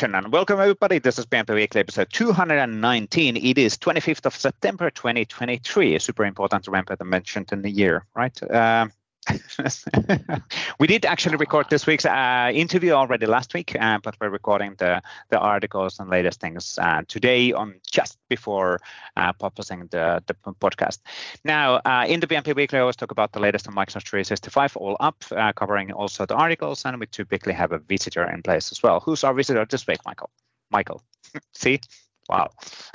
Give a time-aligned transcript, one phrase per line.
[0.00, 0.98] and welcome everybody.
[0.98, 3.36] This is PnP Weekly episode 219.
[3.36, 5.98] It is 25th of September 2023.
[5.98, 8.42] Super important to remember the mentioned in the year, right?
[8.42, 8.88] Uh,
[10.80, 14.74] we did actually record this week's uh, interview already last week, uh, but we're recording
[14.78, 15.00] the,
[15.30, 18.80] the articles and latest things uh, today on just before
[19.16, 20.98] uh, publishing the, the podcast.
[21.44, 24.76] Now, uh, in the PnP Weekly, I always talk about the latest on Microsoft 365
[24.76, 28.72] all up, uh, covering also the articles, and we typically have a visitor in place
[28.72, 29.00] as well.
[29.00, 30.30] Who's our visitor this week, Michael?
[30.70, 31.02] Michael.
[31.54, 31.80] See?
[32.28, 32.50] Wow.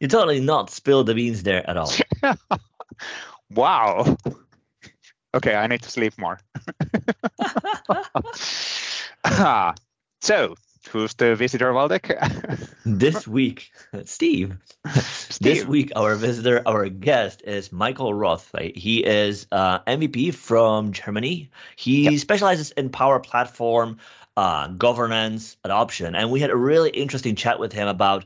[0.00, 1.92] you totally not spilled the beans there at all.
[3.50, 4.16] Wow.
[5.34, 6.38] Okay, I need to sleep more.
[10.20, 10.54] so,
[10.90, 12.68] who's the visitor, Waldek?
[12.86, 13.72] this week,
[14.04, 14.56] Steve.
[14.92, 15.38] Steve.
[15.40, 18.54] This week, our visitor, our guest is Michael Roth.
[18.74, 21.50] He is uh, MVP from Germany.
[21.76, 22.20] He yep.
[22.20, 23.98] specializes in Power Platform
[24.36, 28.24] uh, governance, adoption, and we had a really interesting chat with him about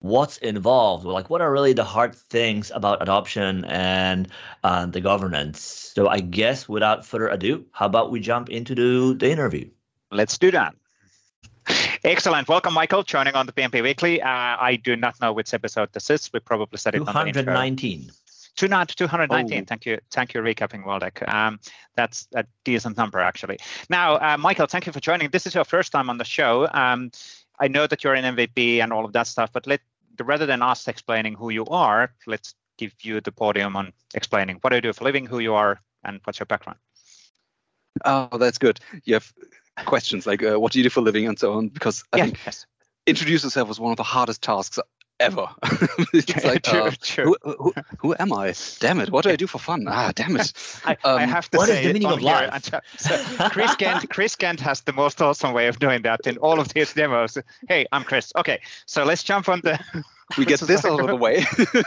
[0.00, 4.28] what's involved like what are really the hard things about adoption and
[4.64, 9.14] uh, the governance so i guess without further ado how about we jump into the,
[9.14, 9.68] the interview
[10.10, 10.74] let's do that
[12.04, 12.46] Excellent.
[12.48, 14.20] Welcome, Michael, joining on the PnP Weekly.
[14.20, 16.30] Uh, I do not know which episode this is.
[16.30, 18.10] We probably said it 219.
[18.56, 19.62] 219.
[19.62, 19.66] Oh.
[19.66, 19.98] Thank you.
[20.10, 21.26] Thank you, recapping Waldek.
[21.32, 21.58] Um,
[21.96, 23.58] that's a decent number, actually.
[23.88, 25.30] Now, uh, Michael, thank you for joining.
[25.30, 26.68] This is your first time on the show.
[26.72, 27.10] Um,
[27.58, 29.80] I know that you're an MVP and all of that stuff, but let
[30.20, 34.70] rather than us explaining who you are, let's give you the podium on explaining what
[34.70, 36.78] do you do for a living, who you are, and what's your background.
[38.04, 38.80] Oh, that's good.
[39.04, 39.32] You have
[39.84, 42.18] questions like uh, what do you do for a living and so on, because I
[42.18, 42.66] yeah, think yes.
[43.06, 44.78] introduce yourself was one of the hardest tasks
[45.24, 45.48] ever.
[46.12, 46.90] it's like, uh.
[47.22, 48.54] Who, who, who, am I?
[48.80, 49.10] Damn it!
[49.10, 49.86] What do I do for fun?
[49.88, 50.52] Ah, damn it!
[50.84, 52.70] I, um, I have to what say is the meaning of life?
[52.98, 56.60] So Chris Kent, Chris Kent has the most awesome way of doing that in all
[56.60, 57.38] of his demos.
[57.68, 58.32] Hey, I'm Chris.
[58.36, 59.78] Okay, so let's jump on the.
[60.38, 61.44] We get this out of the way.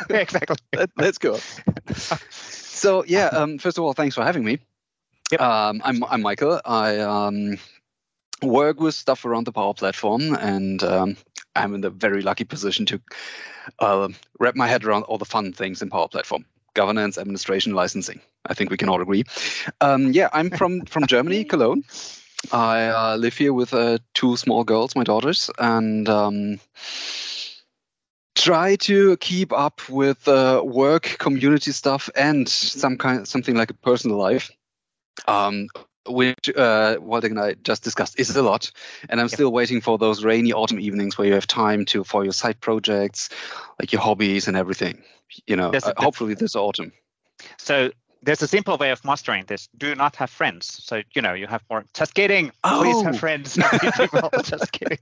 [0.10, 0.58] exactly.
[0.74, 1.40] Let, us go.
[2.30, 4.60] So yeah, um, first of all, thanks for having me.
[5.32, 5.42] Yep.
[5.42, 6.62] Um, I'm I'm Michael.
[6.64, 7.58] I um,
[8.42, 11.18] work with stuff around the Power Platform, and um,
[11.58, 13.02] I'm in the very lucky position to
[13.80, 14.10] uh,
[14.40, 18.22] wrap my head around all the fun things in Power Platform governance, administration, licensing.
[18.46, 19.24] I think we can all agree.
[19.82, 21.84] Um, yeah, I'm from from Germany, Cologne.
[22.52, 26.60] I uh, live here with uh, two small girls, my daughters, and um,
[28.36, 33.74] try to keep up with uh, work, community stuff, and some kind something like a
[33.74, 34.52] personal life.
[35.28, 35.68] Um,
[36.08, 38.72] which uh, Waldek and I just discussed is a lot,
[39.10, 39.34] and I'm yep.
[39.34, 42.60] still waiting for those rainy autumn evenings where you have time to for your side
[42.60, 43.30] projects,
[43.80, 45.04] like your hobbies and everything.
[45.46, 46.94] You know, uh, hopefully this autumn.
[47.58, 47.92] So
[48.24, 49.70] there's a simple way of mastering this.
[49.78, 50.84] Do not have friends.
[50.84, 51.86] So you know you have more.
[51.94, 52.52] Just kidding.
[52.64, 52.82] Oh.
[52.82, 53.18] Please have oh!
[53.18, 53.56] friends.
[54.44, 54.98] just kidding.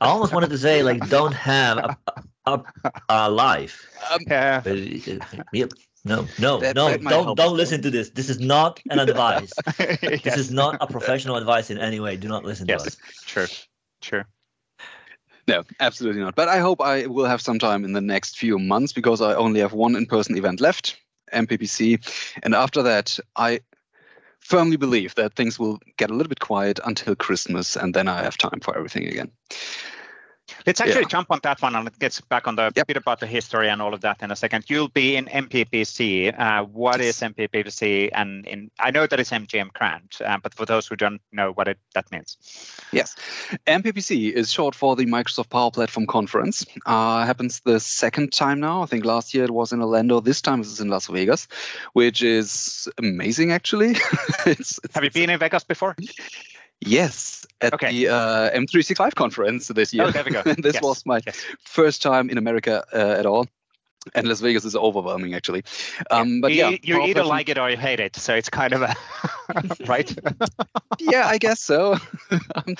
[0.00, 1.96] I almost wanted to say like don't have a,
[2.46, 2.62] a,
[3.08, 3.88] a life.
[4.10, 4.60] Um, yeah.
[4.60, 5.66] But, uh,
[6.04, 6.90] no, no, that, no!
[6.90, 8.10] That don't don't listen to this.
[8.10, 9.52] This is not an advice.
[9.78, 10.22] yes.
[10.22, 12.16] This is not a professional advice in any way.
[12.16, 12.82] Do not listen yes.
[12.82, 12.96] to us.
[13.26, 13.46] Sure,
[14.00, 14.26] sure.
[15.46, 16.36] No, absolutely not.
[16.36, 19.34] But I hope I will have some time in the next few months because I
[19.34, 20.96] only have one in-person event left,
[21.32, 21.98] MPPC,
[22.42, 23.60] and after that, I
[24.38, 28.22] firmly believe that things will get a little bit quiet until Christmas, and then I
[28.22, 29.30] have time for everything again.
[30.66, 31.08] Let's actually yeah.
[31.08, 32.86] jump on that one and get back on the yep.
[32.86, 34.64] bit about the history and all of that in a second.
[34.68, 36.38] You'll be in MPPC.
[36.38, 38.10] Uh, what is MPPC?
[38.12, 41.52] And in, I know that it's MGM Grand, uh, but for those who don't know
[41.52, 42.36] what it, that means.
[42.92, 43.16] Yes,
[43.66, 46.64] MPPC is short for the Microsoft Power Platform Conference.
[46.86, 48.82] Uh, happens the second time now.
[48.82, 50.20] I think last year it was in Orlando.
[50.20, 51.48] This time it's in Las Vegas,
[51.92, 53.90] which is amazing actually.
[54.46, 55.96] it's, it's, Have you been in Vegas before?
[56.80, 57.90] Yes, at okay.
[57.90, 60.04] the uh, M365 conference this year.
[60.04, 60.42] Oh, there we go.
[60.58, 60.82] this yes.
[60.82, 61.44] was my yes.
[61.64, 63.46] first time in America uh, at all.
[64.14, 65.62] And Las Vegas is overwhelming, actually.
[66.10, 68.72] Um, but you, yeah, you either like it or you hate it, so it's kind
[68.72, 68.96] of a
[69.86, 70.10] right.
[70.98, 71.98] yeah, I guess so.
[72.54, 72.76] I'm,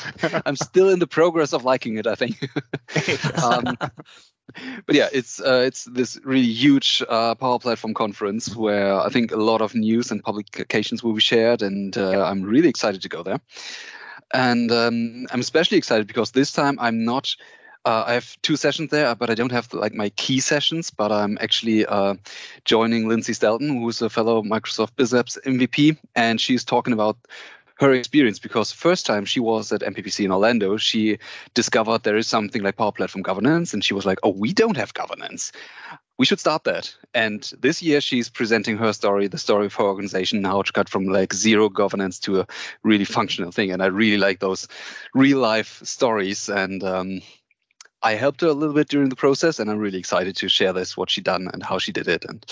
[0.47, 2.07] I'm, still in the progress of liking it.
[2.07, 2.39] I think.
[3.45, 3.77] um,
[4.87, 9.31] but yeah, it's uh, it's this really huge uh, Power Platform conference where I think
[9.31, 13.11] a lot of news and publications will be shared, and uh, I'm really excited to
[13.11, 13.41] go there.
[14.33, 17.35] And um, I'm especially excited because this time I'm not.
[17.87, 20.91] Uh, I have two sessions there, but I don't have like my key sessions.
[20.91, 22.15] But I'm actually uh,
[22.65, 27.17] joining Lindsay Shelton, who's a fellow Microsoft BizApps MVP, and she's talking about
[27.81, 31.19] her experience because first time she was at MPPC in Orlando, she
[31.55, 34.77] discovered there is something like Power Platform governance, and she was like, "Oh, we don't
[34.77, 35.51] have governance.
[36.21, 36.95] We should start that.
[37.15, 40.91] And this year, she's presenting her story, the story of her organization, how to cut
[40.91, 42.47] from like zero governance to a
[42.83, 43.73] really functional thing.
[43.73, 44.69] And I really like those
[45.15, 46.51] real life stories.
[46.51, 47.23] And um,
[48.03, 50.75] I helped her a little bit during the process, and I'm really excited to share
[50.75, 52.45] this, what she done and how she did it, and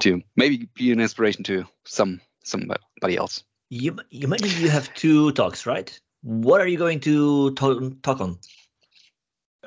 [0.00, 3.44] to maybe be an inspiration to some somebody else.
[3.68, 5.92] You you mentioned you have two talks, right?
[6.22, 8.38] What are you going to talk, talk on?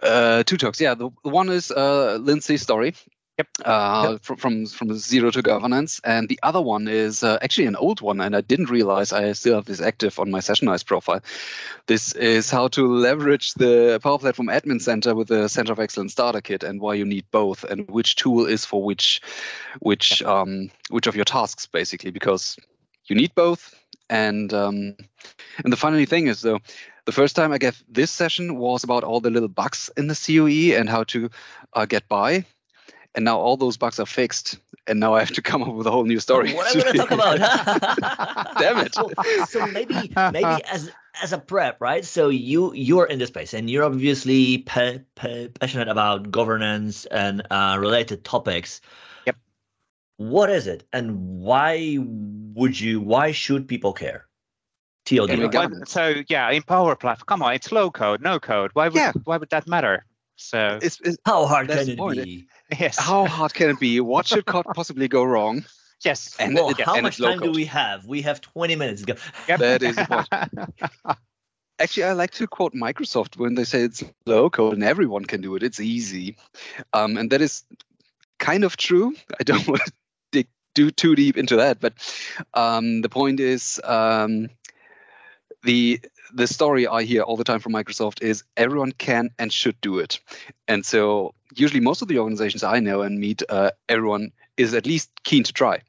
[0.01, 0.95] Uh, two talks, yeah.
[0.95, 2.95] The, the one is uh, Lindsay's story,
[3.39, 3.47] Yep.
[3.65, 4.23] Uh, yep.
[4.23, 7.99] From, from from zero to governance, and the other one is uh, actually an old
[7.99, 11.21] one, and I didn't realize I still have this active on my Sessionize profile.
[11.87, 16.11] This is how to leverage the Power Platform Admin Center with the Center of Excellence
[16.11, 19.19] Starter Kit, and why you need both, and which tool is for which
[19.79, 22.55] which um, which of your tasks, basically, because
[23.07, 23.73] you need both.
[24.11, 24.95] And um,
[25.63, 26.59] and the funny thing is though,
[27.05, 30.13] the first time I gave this session was about all the little bugs in the
[30.15, 31.31] COE and how to
[31.73, 32.45] uh, get by
[33.15, 34.57] and now all those bugs are fixed
[34.87, 36.83] and now i have to come up with a whole new story what am i
[36.83, 39.09] going to talk about damn it so,
[39.47, 43.69] so, maybe maybe as as a prep right so you you're in this space and
[43.69, 48.81] you're obviously pa- pa- passionate about governance and uh, related topics
[49.25, 49.35] yep
[50.17, 51.97] what is it and why
[52.53, 54.27] would you why should people care
[55.05, 55.85] TLD.
[55.85, 58.71] So yeah, in Power Platform, come on, it's low code, no code.
[58.73, 59.11] Why would yeah.
[59.25, 60.05] why would that matter?
[60.43, 62.47] So it's, it's, how hard can it be?
[62.79, 62.97] Yes.
[62.97, 63.99] How hard can it be?
[63.99, 65.63] What should possibly go wrong?
[66.03, 66.35] Yes.
[66.39, 68.05] And well, how and much time do we have?
[68.05, 69.19] We have 20 minutes to go.
[69.47, 69.59] Yep.
[69.59, 70.67] That is the.
[71.79, 75.41] Actually, I like to quote Microsoft when they say it's low code and everyone can
[75.41, 75.63] do it.
[75.63, 76.35] It's easy,
[76.93, 77.63] um, and that is
[78.39, 79.15] kind of true.
[79.39, 79.91] I don't want to
[80.31, 81.93] dig do too deep into that, but
[82.53, 84.49] um, the point is um,
[85.63, 85.99] the
[86.33, 89.99] the story I hear all the time from Microsoft is everyone can and should do
[89.99, 90.19] it.
[90.67, 94.85] And so usually most of the organizations I know and meet, uh, everyone is at
[94.85, 95.81] least keen to try.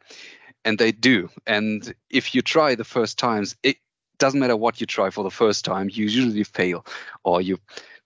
[0.65, 1.31] And they do.
[1.47, 3.77] And if you try the first times, it
[4.19, 6.87] doesn't matter what you try for the first time, you usually fail
[7.25, 7.59] or you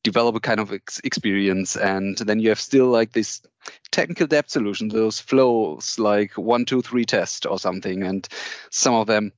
[0.03, 3.43] develop a kind of ex- experience and then you have still like this
[3.91, 8.29] technical debt solution those flows like one two three test or something and
[8.71, 9.33] some of them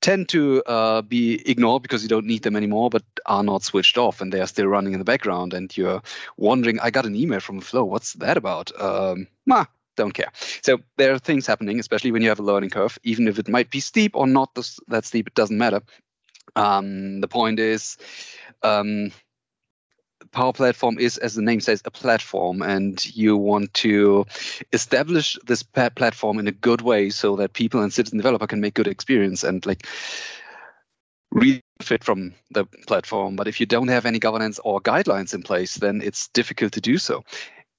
[0.00, 3.98] tend to uh, be ignored because you don't need them anymore, but are not switched
[3.98, 5.54] off and they are still running in the background.
[5.54, 6.02] And you're
[6.36, 7.84] wondering, I got an email from Flow.
[7.84, 8.72] What's that about?
[8.80, 9.66] Um, nah,
[9.96, 10.30] don't care.
[10.62, 13.48] So there are things happening, especially when you have a learning curve, even if it
[13.48, 14.54] might be steep or not
[14.88, 15.82] that steep, it doesn't matter.
[16.56, 17.96] Um, the point is,
[18.62, 19.12] um,
[20.32, 24.26] Power Platform is, as the name says, a platform, and you want to
[24.72, 28.74] establish this platform in a good way so that people and citizen developer can make
[28.74, 29.86] good experience and like
[31.32, 33.36] really fit from the platform.
[33.36, 36.80] But if you don't have any governance or guidelines in place, then it's difficult to
[36.80, 37.24] do so.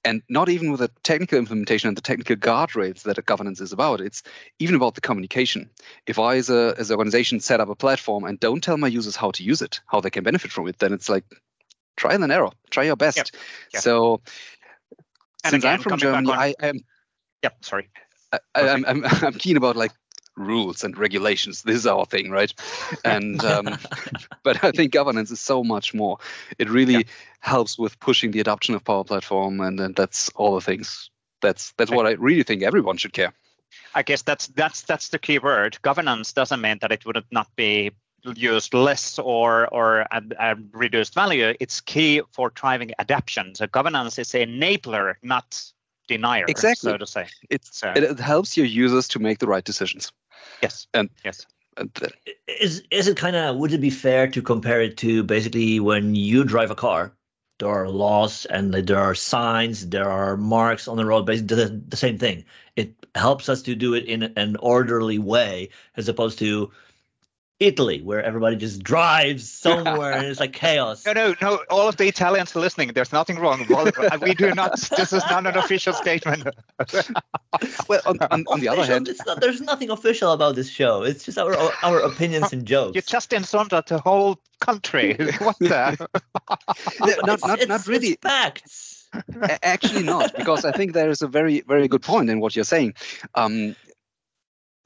[0.04, 3.72] And not even with the technical implementation and the technical guardrails that a governance is
[3.72, 4.00] about.
[4.00, 4.24] It's
[4.58, 5.70] even about the communication.
[6.06, 8.88] If I, as a as an organization, set up a platform and don't tell my
[8.88, 11.24] users how to use it, how they can benefit from it, then it's like
[11.96, 12.50] trial and error.
[12.70, 13.16] Try your best.
[13.18, 13.26] Yep.
[13.74, 13.82] Yep.
[13.82, 14.20] So,
[15.44, 16.80] and since again, I'm from Germany, I am.
[17.42, 17.64] Yep.
[17.64, 17.88] Sorry.
[18.32, 19.92] I, am I'm, I'm I'm keen about like
[20.36, 21.62] rules and regulations.
[21.62, 22.52] This is our thing, right?
[23.04, 23.78] And um,
[24.42, 26.18] but I think governance is so much more.
[26.58, 27.06] It really
[27.40, 31.10] helps with pushing the adoption of Power Platform, and, and that's all the things.
[31.40, 31.96] That's that's okay.
[31.96, 33.32] what I really think everyone should care.
[33.94, 35.78] I guess that's that's that's the key word.
[35.82, 37.90] Governance doesn't mean that it would not be
[38.24, 43.54] used less or or a, a reduced value, it's key for driving adaptation.
[43.54, 45.62] So governance is an enabler, not
[46.08, 46.44] denier.
[46.48, 46.90] Exactly.
[46.90, 47.92] So to say, it's so.
[47.94, 50.12] it, helps your users to make the right decisions.
[50.62, 50.86] Yes.
[50.94, 51.46] And yes.
[51.76, 51.90] And
[52.46, 56.14] is is it kind of would it be fair to compare it to basically when
[56.14, 57.12] you drive a car?
[57.58, 61.82] There are laws and there are signs, there are marks on the road, basically the,
[61.88, 62.44] the same thing.
[62.74, 66.72] It helps us to do it in an orderly way as opposed to
[67.62, 71.06] Italy, where everybody just drives somewhere and it's like chaos.
[71.06, 71.60] No, no, no.
[71.70, 73.66] All of the Italians listening, there's nothing wrong.
[74.22, 74.80] we do not.
[74.96, 76.48] This is not an official statement.
[77.88, 81.02] well, on, on, on the other hand, not, there's nothing official about this show.
[81.02, 82.94] It's just our our opinions and jokes.
[82.94, 85.14] You just insulted the whole country.
[85.38, 86.08] what the?
[87.24, 88.18] not, not, not really.
[88.20, 89.08] facts.
[89.62, 92.64] Actually, not, because I think there is a very, very good point in what you're
[92.64, 92.94] saying.
[93.34, 93.76] Um,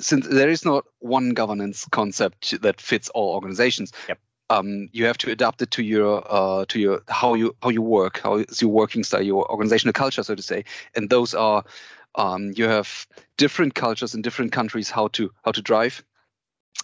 [0.01, 4.19] since there is not one governance concept that fits all organizations, yep.
[4.51, 7.83] um, you have to adapt it to your uh, to your how you how you
[7.83, 11.65] work, how is your working style, your organizational culture, so to say, and those are
[12.15, 16.05] um, you have different cultures in different countries how to how to drive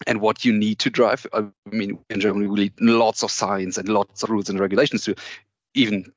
[0.06, 1.26] and what you need to drive.
[1.32, 5.04] I mean, in Germany, we need lots of science and lots of rules and regulations
[5.04, 5.14] to
[5.74, 6.12] even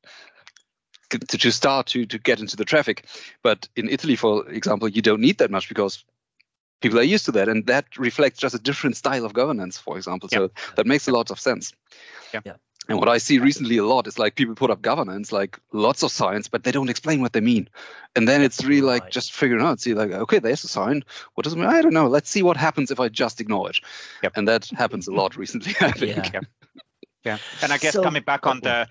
[1.09, 3.05] to, to start to to get into the traffic.
[3.43, 6.03] But in Italy, for example, you don't need that much because
[6.85, 9.97] people are used to that, and that reflects just a different style of governance, for
[9.97, 10.29] example.
[10.29, 11.73] So that makes a lot of sense.
[12.31, 12.41] Yeah.
[12.45, 12.53] yeah.
[12.87, 16.03] And what I see recently a lot is like people put up governance, like lots
[16.03, 17.69] of signs, but they don't explain what they mean.
[18.15, 19.11] And then it's really like right.
[19.11, 21.03] just figuring out, see, like, okay, there's a sign.
[21.33, 21.65] What does it mean?
[21.65, 22.05] I don't know.
[22.05, 23.79] Let's see what happens if I just ignore it.
[24.21, 24.33] Yep.
[24.35, 26.33] And that happens a lot recently, I think.
[26.33, 26.41] Yeah.
[27.25, 28.87] Yeah, and I guess so, coming back on the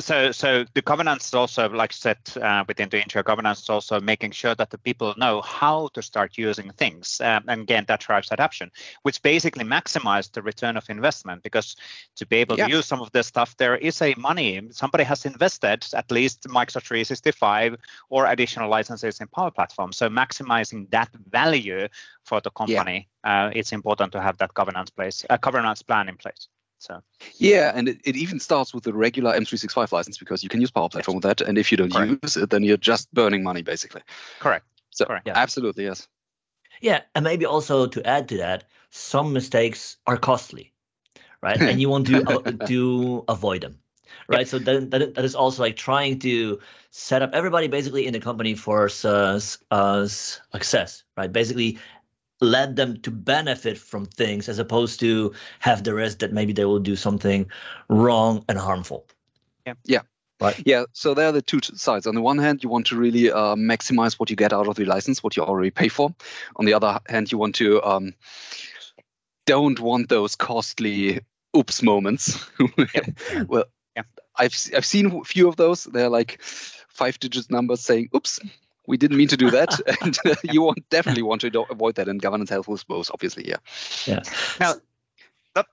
[0.00, 3.70] so so the governance is also like I said uh, within the intro governance is
[3.70, 7.86] also making sure that the people know how to start using things, um, and again
[7.88, 8.70] that drives adoption,
[9.02, 11.76] which basically maximizes the return of investment because
[12.16, 12.66] to be able yeah.
[12.66, 16.42] to use some of this stuff, there is a money somebody has invested at least
[16.42, 17.76] Microsoft 365
[18.10, 21.88] or additional licenses in Power Platform, so maximizing that value
[22.24, 23.46] for the company, yeah.
[23.46, 26.48] uh, it's important to have that governance place, a governance plan in place.
[26.78, 27.02] So
[27.36, 30.70] yeah, and it, it even starts with the regular M365 license because you can use
[30.70, 31.24] Power Platform yes.
[31.24, 32.22] with that, and if you don't Correct.
[32.22, 34.02] use it, then you're just burning money basically.
[34.38, 34.64] Correct.
[34.90, 35.26] So Correct.
[35.26, 35.34] Yeah.
[35.36, 36.08] absolutely yes.
[36.80, 40.72] Yeah, and maybe also to add to that, some mistakes are costly,
[41.42, 41.60] right?
[41.60, 43.80] and you want to uh, to avoid them,
[44.28, 44.46] right?
[44.46, 48.20] So then that, that is also like trying to set up everybody basically in the
[48.20, 51.32] company for uh, uh, success, right?
[51.32, 51.78] Basically
[52.40, 56.64] led them to benefit from things as opposed to have the risk that maybe they
[56.64, 57.50] will do something
[57.88, 59.06] wrong and harmful.
[59.66, 59.74] Yeah.
[59.84, 60.00] Yeah.
[60.40, 60.60] Right.
[60.64, 60.84] Yeah.
[60.92, 62.06] So there are the two sides.
[62.06, 64.76] On the one hand, you want to really uh, maximize what you get out of
[64.76, 66.14] the license, what you already pay for.
[66.56, 68.14] On the other hand, you want to um,
[69.46, 71.20] don't want those costly
[71.56, 72.48] oops moments.
[73.48, 73.64] well,
[73.96, 74.02] yeah.
[74.36, 75.84] I've I've seen a few of those.
[75.84, 78.38] They're like five digit numbers saying oops
[78.88, 82.08] we didn't mean to do that, and uh, you want definitely want to avoid that.
[82.08, 83.58] And governance health was both, obviously, yeah.
[84.06, 84.22] Yeah.
[84.58, 84.74] Now,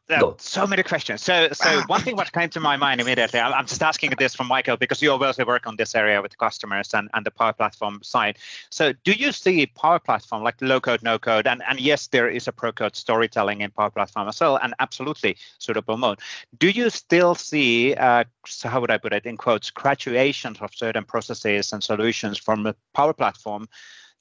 [0.10, 1.22] uh, so many questions.
[1.22, 4.48] So, so one thing what came to my mind immediately, I'm just asking this from
[4.48, 8.00] Michael because you obviously work on this area with customers and, and the Power Platform
[8.04, 8.38] side.
[8.70, 12.30] So, do you see Power Platform like low code, no code, and and yes, there
[12.30, 16.20] is a pro code storytelling in Power Platform as well, and absolutely suitable mode.
[16.58, 20.74] Do you still see, uh, so how would I put it in quotes, graduations of
[20.74, 23.68] certain processes and solutions from the Power Platform?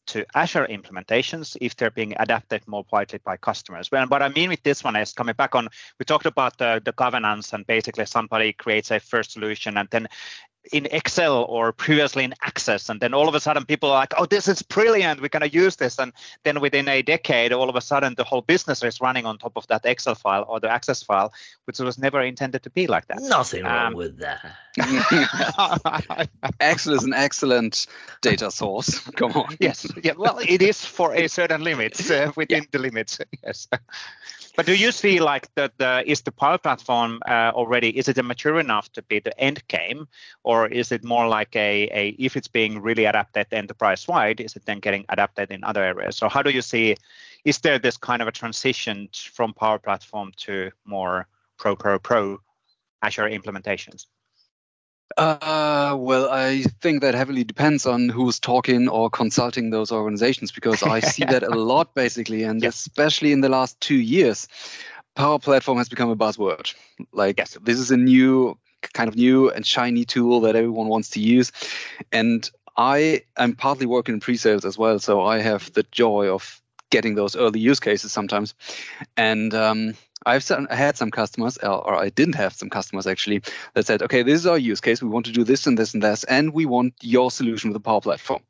[0.07, 3.91] To Azure implementations if they're being adapted more widely by customers.
[3.91, 5.69] Well, what I mean with this one is coming back on,
[5.99, 10.09] we talked about the, the governance and basically somebody creates a first solution and then
[10.73, 14.15] in Excel or previously in Access, and then all of a sudden people are like,
[14.17, 15.21] "Oh, this is brilliant!
[15.21, 16.13] We're gonna use this." And
[16.45, 19.53] then within a decade, all of a sudden the whole business is running on top
[19.57, 21.33] of that Excel file or the Access file,
[21.65, 23.21] which was never intended to be like that.
[23.21, 24.57] Nothing wrong um, with that.
[26.61, 27.87] Excel is an excellent
[28.23, 28.99] data source.
[29.17, 29.57] Come on.
[29.61, 29.87] Yes.
[30.03, 30.13] Yeah.
[30.17, 32.69] Well, it is for a certain limit uh, within yeah.
[32.71, 33.21] the limits.
[33.43, 33.69] Yes.
[34.57, 38.25] But do you see like that the is the Power Platform uh, already is it
[38.25, 40.07] mature enough to be the end game,
[40.45, 44.57] or is it more like a, a if it's being really adapted enterprise wide, is
[44.57, 46.17] it then getting adapted in other areas?
[46.17, 46.97] So how do you see
[47.45, 51.27] is there this kind of a transition from Power Platform to more
[51.59, 52.41] pro pro pro
[53.03, 54.07] Azure implementations?
[55.17, 60.83] Uh, well, I think that heavily depends on who's talking or consulting those organizations because
[60.83, 62.77] I see that a lot basically, and yes.
[62.77, 64.49] especially in the last two years,
[65.15, 66.75] Power Platform has become a buzzword.
[67.13, 67.57] Like yes.
[67.63, 68.59] this is a new
[68.93, 71.53] kind of new and shiny tool that everyone wants to use,
[72.13, 76.61] and I am partly working in pre-sales as well, so I have the joy of
[76.91, 78.55] getting those early use cases sometimes,
[79.17, 79.95] and um,
[80.27, 83.43] I've had some customers, or I didn't have some customers actually,
[83.75, 85.03] that said, okay, this is our use case.
[85.03, 87.77] We want to do this and this and this, and we want your solution with
[87.77, 88.43] a Power Platform.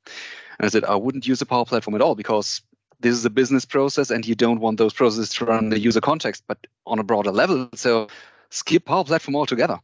[0.59, 2.63] And I said, I wouldn't use a Power Platform at all because
[3.01, 5.79] this is a business process and you don't want those processes to run in the
[5.79, 7.69] user context, but on a broader level.
[7.75, 8.07] So
[8.51, 9.81] skip Power Platform altogether.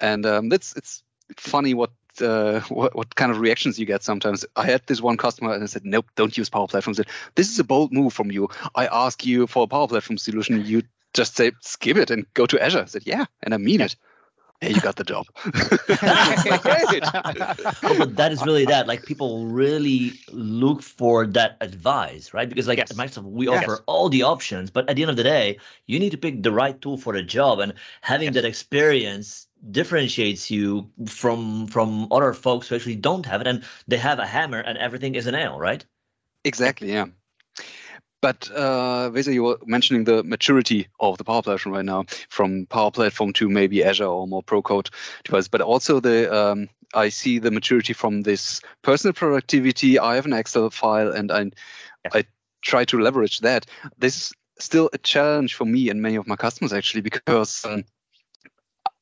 [0.00, 1.02] And um, it's it's
[1.36, 1.90] funny what
[2.20, 4.44] uh, what, what kind of reactions you get sometimes.
[4.56, 6.92] I had this one customer and I said, nope, don't use Power Platform.
[6.92, 8.48] I said, this is a bold move from you.
[8.74, 10.64] I ask you for a Power Platform solution.
[10.64, 10.82] You
[11.14, 12.82] just say skip it and go to Azure.
[12.82, 13.96] I said, yeah, and I mean it.
[14.60, 15.26] Hey, you got the job.
[15.36, 15.54] oh,
[17.96, 18.88] but that is really that.
[18.88, 22.48] Like people really look for that advice, right?
[22.48, 22.90] Because like yes.
[22.90, 23.62] at Microsoft, we yes.
[23.62, 26.42] offer all the options, but at the end of the day, you need to pick
[26.42, 28.34] the right tool for the job, and having yes.
[28.34, 33.96] that experience differentiates you from from other folks who actually don't have it, and they
[33.96, 35.84] have a hammer and everything is a nail, right?
[36.44, 36.92] Exactly.
[36.92, 37.06] Yeah.
[38.20, 42.66] But uh, basically, you were mentioning the maturity of the Power Platform right now, from
[42.66, 44.90] Power Platform to maybe Azure or more Pro Code
[45.22, 45.46] device.
[45.46, 49.98] But also the um, I see the maturity from this personal productivity.
[50.00, 51.50] I have an Excel file, and I
[52.12, 52.24] I
[52.62, 53.66] try to leverage that.
[53.98, 57.84] This is still a challenge for me and many of my customers actually because um,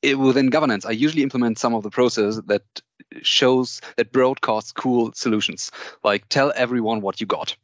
[0.07, 2.63] it, within governance, I usually implement some of the process that
[3.23, 5.71] shows that broadcasts cool solutions
[6.03, 7.57] like tell everyone what you got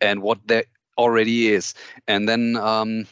[0.00, 0.64] and what there
[0.98, 1.74] already is
[2.08, 3.06] and then um,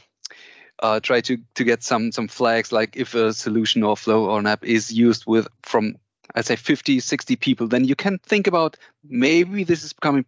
[0.82, 4.38] uh, try to to get some some flags like if a solution or flow or
[4.38, 5.96] an app is used with from
[6.34, 10.24] I'd say 50, 60 people, then you can think about maybe this is becoming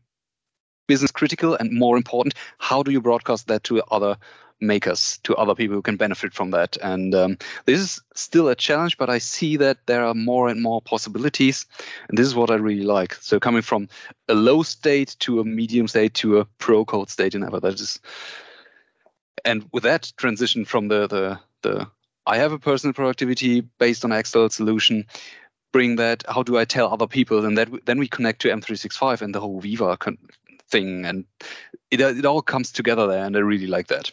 [0.86, 2.34] business critical and more important.
[2.58, 4.16] How do you broadcast that to other
[4.60, 6.76] makers, to other people who can benefit from that?
[6.82, 10.62] And um, this is still a challenge, but I see that there are more and
[10.62, 11.66] more possibilities.
[12.08, 13.14] And this is what I really like.
[13.14, 13.88] So coming from
[14.28, 17.80] a low state to a medium state to a pro code state and ever that
[17.80, 18.00] is
[19.44, 21.86] and with that transition from the the the
[22.28, 25.06] I have a personal productivity based on Excel solution
[25.76, 29.20] bring that how do i tell other people and that then we connect to m365
[29.20, 29.98] and the whole viva
[30.70, 31.26] thing and
[31.90, 34.10] it, it all comes together there and i really like that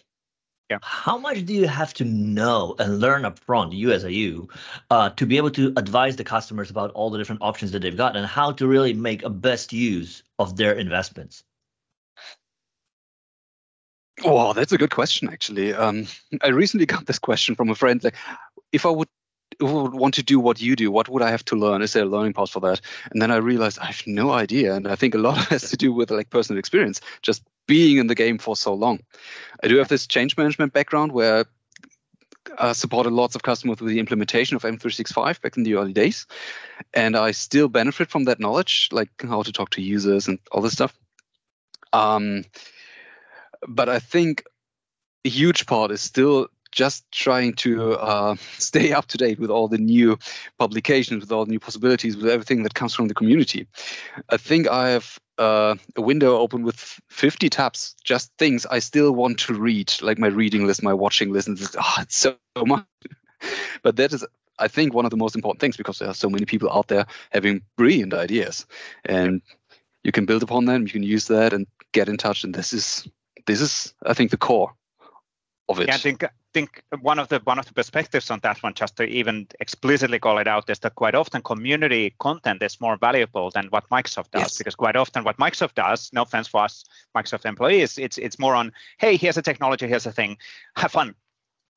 [0.70, 0.80] yeah.
[0.82, 4.50] How much do you have to know and learn up front, you as a you,
[4.90, 7.98] uh, to be able to advise the customers about all the different options that they've
[7.98, 11.44] got and how to really make a best use of their investments?
[14.24, 15.74] Oh, that's a good question, actually.
[15.74, 16.08] Um,
[16.42, 18.04] I recently got this question from a friend.
[18.04, 18.16] Like,
[18.72, 19.10] if I would
[19.64, 21.82] would want to do what you do, what would I have to learn?
[21.82, 22.82] Is there a learning path for that?
[23.12, 24.76] And then I realized I have no idea.
[24.76, 28.08] And I think a lot has to do with like personal experience, just being in
[28.08, 29.00] the game for so long.
[29.64, 31.46] I do have this change management background where
[32.58, 36.28] I supported lots of customers with the implementation of M365 back in the early days.
[36.94, 40.62] And I still benefit from that knowledge, like how to talk to users and all
[40.62, 40.98] this stuff.
[41.94, 42.44] Um,
[43.68, 44.44] but I think
[45.26, 49.68] a huge part is still just trying to uh, stay up to date with all
[49.68, 50.18] the new
[50.60, 53.68] publications, with all the new possibilities, with everything that comes from the community.
[54.30, 59.14] I think I have uh, a window open with 50 tabs, just things I still
[59.14, 61.48] want to read, like my reading list, my watching list.
[61.48, 62.86] And oh, it's so much.
[63.84, 64.26] but that is,
[64.60, 66.88] I think, one of the most important things because there are so many people out
[66.88, 68.66] there having brilliant ideas,
[69.06, 69.42] and
[70.04, 70.84] you can build upon them.
[70.84, 72.44] You can use that and get in touch.
[72.44, 73.08] And this is,
[73.46, 74.74] this is, I think, the core
[75.70, 75.88] of it.
[75.88, 78.96] Yeah, I think think one of the one of the perspectives on that one, just
[78.98, 83.50] to even explicitly call it out, is that quite often community content is more valuable
[83.50, 84.42] than what Microsoft does.
[84.42, 84.58] Yes.
[84.58, 86.84] Because quite often what Microsoft does, no offense for us
[87.16, 90.38] Microsoft employees, it's it's more on, hey, here's a technology, here's a thing,
[90.76, 91.16] have fun.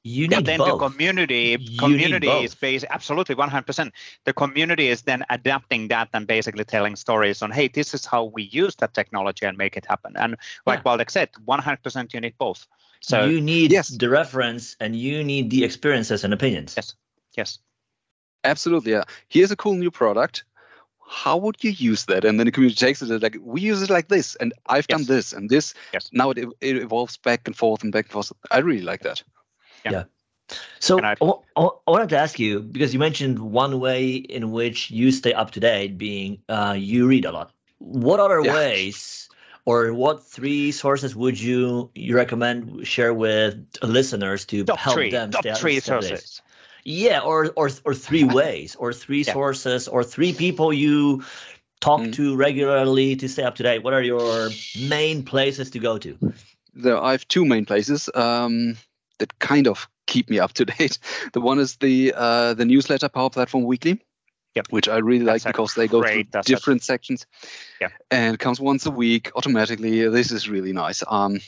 [0.06, 0.68] You need but then both.
[0.78, 3.90] the community you community is based absolutely 100%.
[4.24, 8.22] The community is then adapting that and basically telling stories on, hey, this is how
[8.22, 10.12] we use that technology and make it happen.
[10.16, 10.96] And like yeah.
[10.96, 12.68] Waldek said, 100% you need both.
[13.00, 13.88] So you need yes.
[13.88, 16.74] the reference and you need the experiences and opinions.
[16.76, 16.94] Yes.
[17.36, 17.58] Yes.
[18.44, 18.92] Absolutely.
[18.92, 19.04] Yeah.
[19.28, 20.44] Here's a cool new product.
[21.08, 22.24] How would you use that?
[22.24, 24.98] And then the community takes it like we use it like this, and I've yes.
[24.98, 25.72] done this and this.
[25.92, 26.10] Yes.
[26.12, 28.32] Now it, it evolves back and forth and back and forth.
[28.50, 29.22] I really like that.
[29.84, 29.92] Yeah.
[29.92, 30.04] yeah.
[30.78, 35.10] So I, I, wanted to ask you because you mentioned one way in which you
[35.10, 37.52] stay up to date being uh, you read a lot.
[37.78, 38.54] What other yeah.
[38.54, 39.28] ways
[39.66, 45.10] or what three sources would you you recommend share with listeners to top help three,
[45.10, 46.40] them top stay, three stay sources.
[46.84, 49.32] yeah or or or three ways or three yeah.
[49.32, 51.22] sources or three people you
[51.80, 52.12] talk mm.
[52.14, 53.82] to regularly to stay up to date.
[53.82, 54.48] What are your
[54.88, 56.16] main places to go to?
[56.74, 58.76] There i have two main places um,
[59.18, 60.98] that kind of keep me up to date.
[61.32, 64.00] The one is the uh, the newsletter power platform weekly
[64.56, 64.68] Yep.
[64.70, 67.26] which I really like because they go through different sections.
[67.78, 67.88] Yeah.
[68.10, 70.08] And comes once a week automatically.
[70.08, 71.04] This is really nice.
[71.06, 71.40] Um,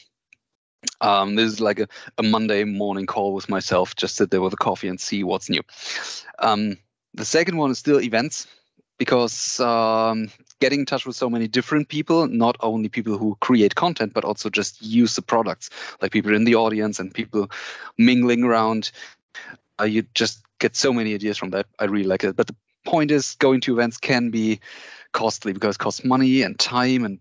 [1.01, 4.53] um, this is like a, a Monday morning call with myself, just sit there with
[4.53, 5.63] a coffee and see what's new.
[6.39, 6.77] Um,
[7.15, 8.47] the second one is still events
[8.99, 10.29] because um,
[10.61, 14.25] getting in touch with so many different people, not only people who create content, but
[14.25, 15.71] also just use the products,
[16.03, 17.51] like people in the audience and people
[17.97, 18.91] mingling around.
[19.81, 21.67] Uh, you just get so many ideas from that.
[21.79, 22.37] I really like it.
[22.37, 22.57] But the
[22.89, 24.61] point is going to events can be
[25.13, 27.19] costly because it costs money and time and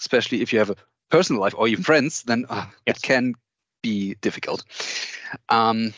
[0.00, 0.76] especially if you have a
[1.10, 2.96] personal life or your friends then uh, yes.
[2.96, 3.34] it can
[3.82, 4.64] be difficult.
[5.50, 5.92] Um,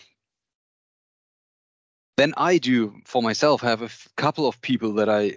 [2.16, 5.36] then i do for myself have a couple of people that i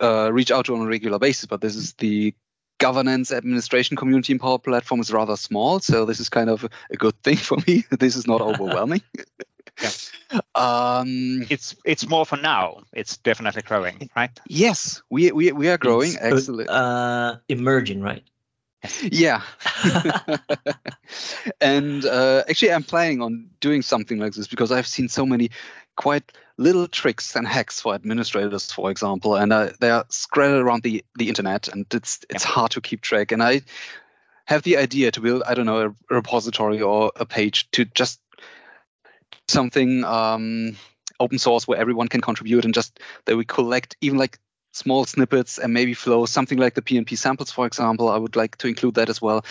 [0.00, 2.34] uh, reach out to on a regular basis but this is the
[2.78, 6.96] governance administration community in power platform is rather small so this is kind of a
[6.96, 7.84] good thing for me.
[7.90, 9.02] This is not overwhelming
[9.82, 10.40] yeah.
[10.54, 12.82] Um, it's it's more for now.
[12.92, 14.30] It's definitely growing, right?
[14.48, 16.12] Yes, we we, we are growing.
[16.12, 16.70] It's, Excellent.
[16.70, 18.22] Uh, emerging, right?
[19.02, 19.42] Yeah.
[21.60, 25.50] and uh, actually, I'm planning on doing something like this because I've seen so many
[25.96, 30.82] quite little tricks and hacks for administrators, for example, and uh, they are scattered around
[30.82, 32.50] the, the internet, and it's it's yeah.
[32.50, 33.32] hard to keep track.
[33.32, 33.62] And I
[34.46, 38.20] have the idea to build, I don't know, a repository or a page to just
[39.50, 40.76] something um,
[41.18, 44.38] open source where everyone can contribute and just that we collect even like
[44.72, 48.08] small snippets and maybe flow something like the PnP samples, for example.
[48.08, 49.44] I would like to include that as well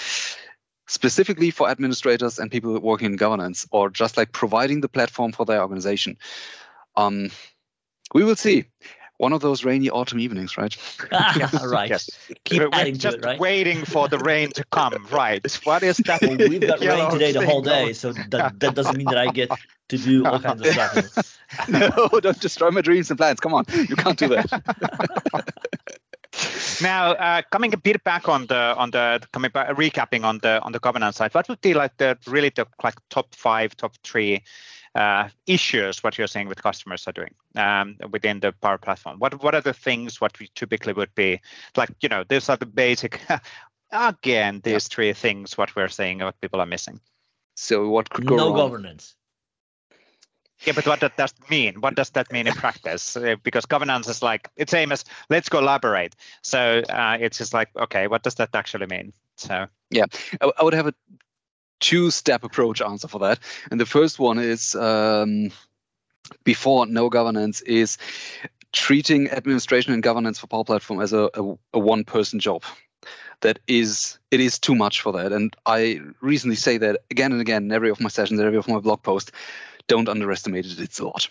[0.89, 5.45] specifically for administrators and people working in governance or just like providing the platform for
[5.45, 6.17] their organization.
[6.95, 7.29] Um,
[8.13, 8.65] we will see.
[9.19, 10.75] One of those rainy autumn evenings, right?
[11.11, 11.89] yes, right.
[11.89, 12.09] Yes.
[12.45, 13.37] Keep We're adding just it, right?
[13.37, 15.45] waiting for the rain to come, right?
[15.65, 16.21] What is that?
[16.21, 19.29] Well, we've got rain today the whole day, so that, that doesn't mean that I
[19.31, 19.51] get
[19.89, 21.37] to do all kinds of stuff.
[21.69, 23.41] no, don't destroy my dreams and plans.
[23.41, 24.49] Come on, you can't do that.
[26.81, 30.61] now, uh, coming a bit back on the on the coming back, recapping on the
[30.61, 33.97] on the governance side, what would be like the really the like top five, top
[34.01, 34.43] three
[35.47, 39.19] issues what you're saying with customers are doing um, within the Power Platform?
[39.19, 41.41] What what are the things what we typically would be
[41.75, 41.91] like?
[42.01, 43.21] You know, these are the basic.
[43.91, 46.99] again, these three things what we're saying what people are missing.
[47.55, 48.57] So what could go no wrong?
[48.57, 49.15] governance.
[50.65, 51.79] Yeah, but what does that mean?
[51.79, 53.15] What does that mean in practice?
[53.15, 56.15] Uh, because governance is like it's same as let's collaborate.
[56.41, 59.13] So uh, it's just like okay, what does that actually mean?
[59.37, 60.05] So yeah,
[60.41, 60.93] I, I would have a
[61.79, 63.39] two-step approach answer for that,
[63.71, 65.51] and the first one is um,
[66.43, 67.97] before no governance is
[68.71, 72.63] treating administration and governance for Power Platform as a, a, a one-person job
[73.41, 77.39] that is it is too much for that and i recently say that again and
[77.39, 79.31] again in every of my sessions every of my blog posts
[79.89, 80.79] don't underestimate it.
[80.79, 81.27] It's a lot.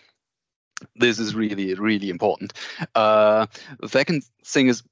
[0.94, 2.52] This is really, really important.
[2.94, 3.46] Uh,
[3.80, 4.82] the second thing is,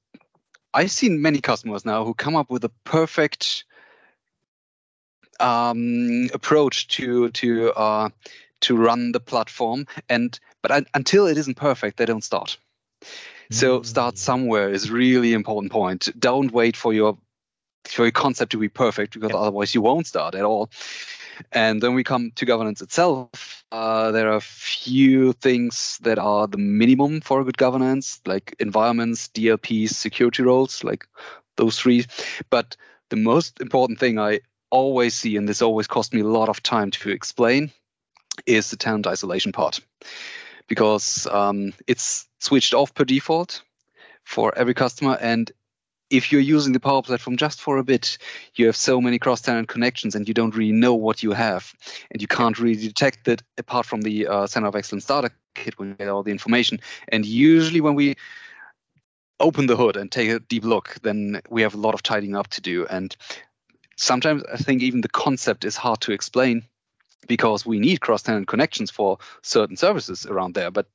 [0.73, 3.65] I've seen many customers now who come up with a perfect
[5.39, 8.09] um, approach to to uh,
[8.61, 12.57] to run the platform, and but I, until it isn't perfect, they don't start.
[13.49, 14.17] So start mm.
[14.17, 16.09] somewhere is really important point.
[16.19, 17.17] Don't wait for your
[17.85, 19.39] for your concept to be perfect because yep.
[19.39, 20.69] otherwise you won't start at all.
[21.51, 23.63] And then we come to governance itself.
[23.71, 29.27] Uh, there are a few things that are the minimum for good governance, like environments,
[29.29, 31.07] DLPs, security roles, like
[31.55, 32.05] those three.
[32.49, 32.75] But
[33.09, 36.63] the most important thing I always see, and this always cost me a lot of
[36.63, 37.71] time to explain,
[38.45, 39.79] is the tenant isolation part.
[40.67, 43.61] Because um, it's switched off per default
[44.23, 45.51] for every customer, and
[46.09, 48.17] if you're using the Power Platform just for a bit,
[48.55, 51.73] you have so many cross-tenant connections and you don't really know what you have.
[52.11, 55.77] And you can't really detect it apart from the uh, Center of Excellence Starter Kit
[55.77, 56.79] when you get all the information.
[57.09, 58.15] And usually when we
[59.39, 62.35] open the hood and take a deep look, then we have a lot of tidying
[62.35, 62.85] up to do.
[62.87, 63.15] And
[63.97, 66.63] sometimes I think even the concept is hard to explain
[67.27, 70.71] because we need cross-tenant connections for certain services around there.
[70.71, 70.87] But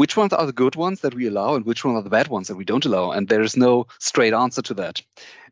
[0.00, 2.28] which ones are the good ones that we allow and which ones are the bad
[2.28, 5.02] ones that we don't allow and there is no straight answer to that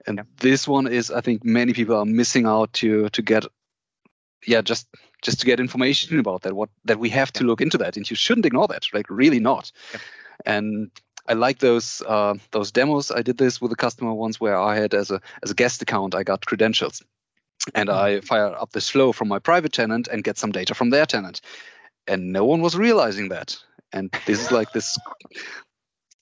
[0.07, 0.25] and yeah.
[0.41, 3.45] this one is i think many people are missing out to to get
[4.47, 4.89] yeah just
[5.23, 8.09] just to get information about that what that we have to look into that and
[8.09, 10.01] you shouldn't ignore that like really not yeah.
[10.47, 10.91] and
[11.29, 13.11] I like those uh, those demos.
[13.11, 15.83] I did this with a customer once where I had as a as a guest
[15.83, 17.03] account, I got credentials,
[17.75, 17.99] and mm-hmm.
[17.99, 21.07] I fire up this flow from my private tenant and get some data from their
[21.07, 21.41] tenant,
[22.07, 23.59] and no one was realizing that
[23.93, 24.99] and this is like this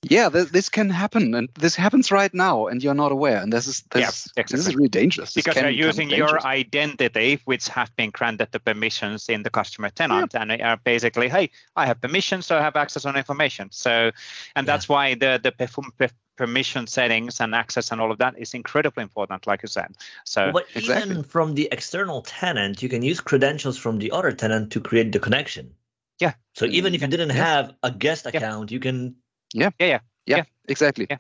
[0.02, 3.52] yeah th- this can happen and this happens right now and you're not aware and
[3.52, 4.56] this is this, yeah, exactly.
[4.56, 9.28] this is really dangerous because you're using your identity which have been granted the permissions
[9.28, 10.42] in the customer tenant yeah.
[10.42, 14.11] and are basically hey i have permissions so i have access on information so
[14.54, 14.94] and that's yeah.
[14.94, 19.62] why the the permission settings and access and all of that is incredibly important like
[19.62, 21.11] you said so but exactly.
[21.11, 25.12] even from the external tenant you can use credentials from the other tenant to create
[25.12, 25.74] the connection
[26.18, 26.35] yeah.
[26.54, 27.35] So even if you didn't yeah.
[27.35, 29.16] have a guest account, you can.
[29.54, 29.70] Yeah.
[29.78, 29.87] Yeah.
[29.87, 29.98] Yeah.
[30.26, 30.37] Yeah.
[30.37, 30.44] yeah.
[30.68, 31.06] Exactly.
[31.09, 31.18] Yeah.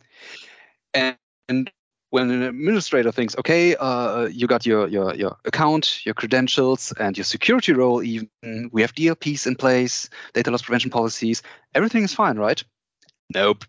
[0.94, 1.16] And,
[1.48, 1.70] and
[2.10, 7.16] when an administrator thinks, okay, uh, you got your, your your account, your credentials, and
[7.16, 8.02] your security role.
[8.02, 11.42] Even we have DLPs in place, data loss prevention policies.
[11.74, 12.62] Everything is fine, right?
[13.34, 13.64] Nope.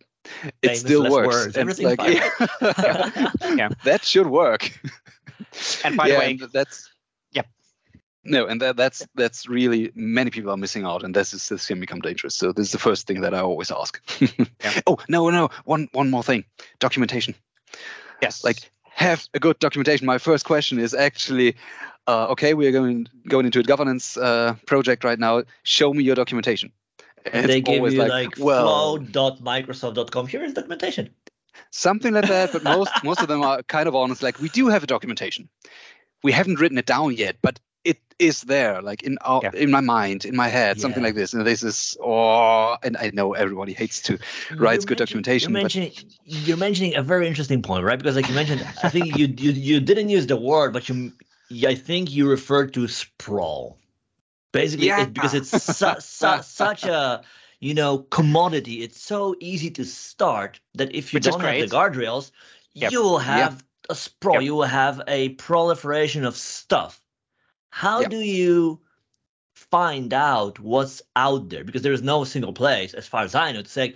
[0.61, 1.55] It still works.
[1.55, 3.31] Everything like, yeah.
[3.55, 3.69] yeah.
[3.85, 4.77] that should work.
[5.83, 6.89] And by the way, that's
[8.27, 11.67] no and that, that's that's really many people are missing out and this is this
[11.67, 12.35] can become dangerous.
[12.35, 14.01] So this is the first thing that i always ask.
[14.63, 14.81] Yeah.
[14.87, 16.45] oh no no one one more thing.
[16.79, 17.35] Documentation.
[18.21, 18.43] Yes.
[18.43, 20.05] Like have a good documentation.
[20.05, 21.55] My first question is actually
[22.07, 25.43] uh, okay we are going going into a governance uh, project right now.
[25.63, 26.71] Show me your documentation.
[27.31, 31.09] And they give you like, like well, flow.microsoft.com here is documentation.
[31.71, 34.23] Something like that but most most of them are kind of honest.
[34.23, 35.49] Like we do have a documentation.
[36.23, 39.51] We haven't written it down yet but it is there, like in our, yeah.
[39.53, 40.81] in my mind, in my head, yeah.
[40.81, 41.33] something like this.
[41.33, 44.19] And this is, oh, and I know everybody hates to
[44.57, 45.53] write good documentation.
[45.53, 45.91] You're mentioning,
[46.25, 47.97] you're mentioning a very interesting point, right?
[47.97, 51.13] Because like you mentioned, I think you, you you didn't use the word, but you,
[51.65, 53.77] I think you referred to sprawl.
[54.51, 55.03] Basically, yeah.
[55.03, 57.21] it, because it's su- su- such a
[57.59, 58.83] you know commodity.
[58.83, 62.31] It's so easy to start that if you Which don't have the guardrails,
[62.73, 62.91] yep.
[62.91, 63.61] you will have yep.
[63.89, 64.35] a sprawl.
[64.35, 64.43] Yep.
[64.43, 66.99] You will have a proliferation of stuff.
[67.77, 68.79] How do you
[69.53, 71.63] find out what's out there?
[71.63, 73.93] Because there is no single place, as far as I know, to say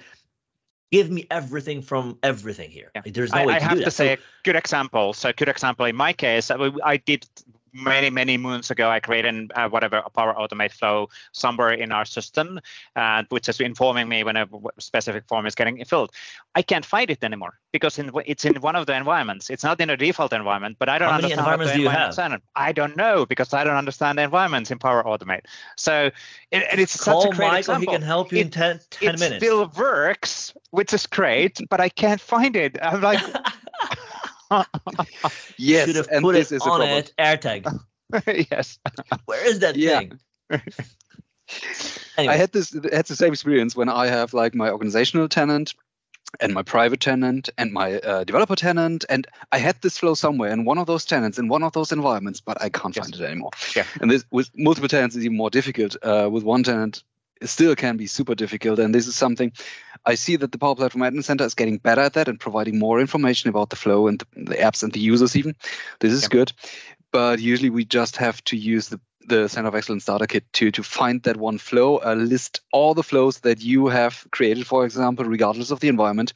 [0.92, 2.92] give me everything from everything here.
[2.94, 3.02] Yeah.
[3.08, 5.14] There's no I, way I to have to say a good example.
[5.14, 7.26] So, a good example in my case, I did
[7.74, 12.06] many many moons ago i created uh, whatever a power automate flow somewhere in our
[12.06, 12.60] system
[12.96, 14.48] uh, which is informing me when a
[14.80, 16.12] specific form is getting filled.
[16.56, 19.50] I can't find it anymore because in, it's in one of the environments.
[19.50, 21.90] It's not in a default environment but i don't How understand many environments do you
[21.90, 22.42] have?
[22.56, 25.42] i don't know because i don't understand the environments in power automate.
[25.78, 26.12] So
[26.52, 27.94] it, it's Call such a great Michael, example.
[27.94, 31.06] he can help you it, in 10, 10 it minutes it still works which is
[31.08, 32.78] great but i can't find it.
[32.82, 33.20] I'm like
[35.58, 37.80] yes, should have and put this it is a on it AirTag.
[38.52, 38.80] yes.
[39.26, 40.00] Where is that Yeah.
[40.00, 40.20] thing?
[42.18, 45.74] I had this had the same experience when I have like my organizational tenant
[46.40, 50.52] and my private tenant and my uh, developer tenant and I had this flow somewhere
[50.52, 53.06] in one of those tenants in one of those environments but I can't Yes.
[53.06, 53.52] find it anymore.
[53.76, 53.84] Yeah.
[54.00, 55.96] And this with multiple tenants is even more difficult.
[56.02, 57.04] Uh, with one tenant
[57.44, 59.52] still can be super difficult and this is something
[60.06, 62.80] I see that the Power Platform Admin Center is getting better at that and providing
[62.80, 65.56] more information about the flow and the, the apps and the users even.
[66.00, 66.52] This is good.
[67.12, 70.72] But usually we just have to use the the Center of Excellence starter kit to
[70.72, 74.84] to find that one flow, uh, list all the flows that you have created, for
[74.84, 76.34] example, regardless of the environment.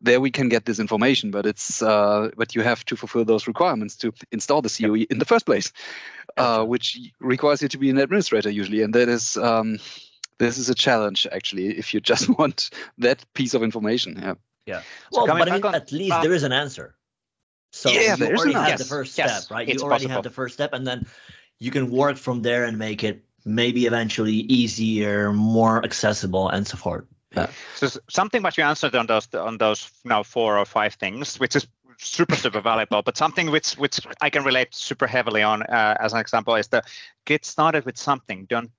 [0.00, 3.48] There we can get this information, but it's uh, but you have to fulfill those
[3.48, 5.72] requirements to install the COE in the first place,
[6.36, 9.78] uh, which requires you to be an administrator usually, and that is um,
[10.38, 14.18] this is a challenge actually if you just want that piece of information.
[14.20, 14.34] Yeah.
[14.66, 14.80] Yeah.
[15.12, 16.94] So Well, coming but I mean, back on- at least uh, there is an answer.
[17.72, 18.84] So Yeah, you there is already an have answer.
[18.84, 19.68] the first Yes, step, right?
[19.68, 20.14] it's You already possible.
[20.14, 21.06] have the first step, and then
[21.58, 26.76] you can work from there and make it maybe eventually easier, more accessible, and so
[26.76, 27.04] forth.
[27.36, 27.50] Yeah.
[27.76, 31.56] So something what you answered on those on those now four or five things, which
[31.56, 31.66] is
[31.98, 36.12] super super valuable, but something which which I can relate super heavily on uh, as
[36.14, 36.82] an example is the
[37.26, 38.46] get started with something.
[38.48, 38.70] Don't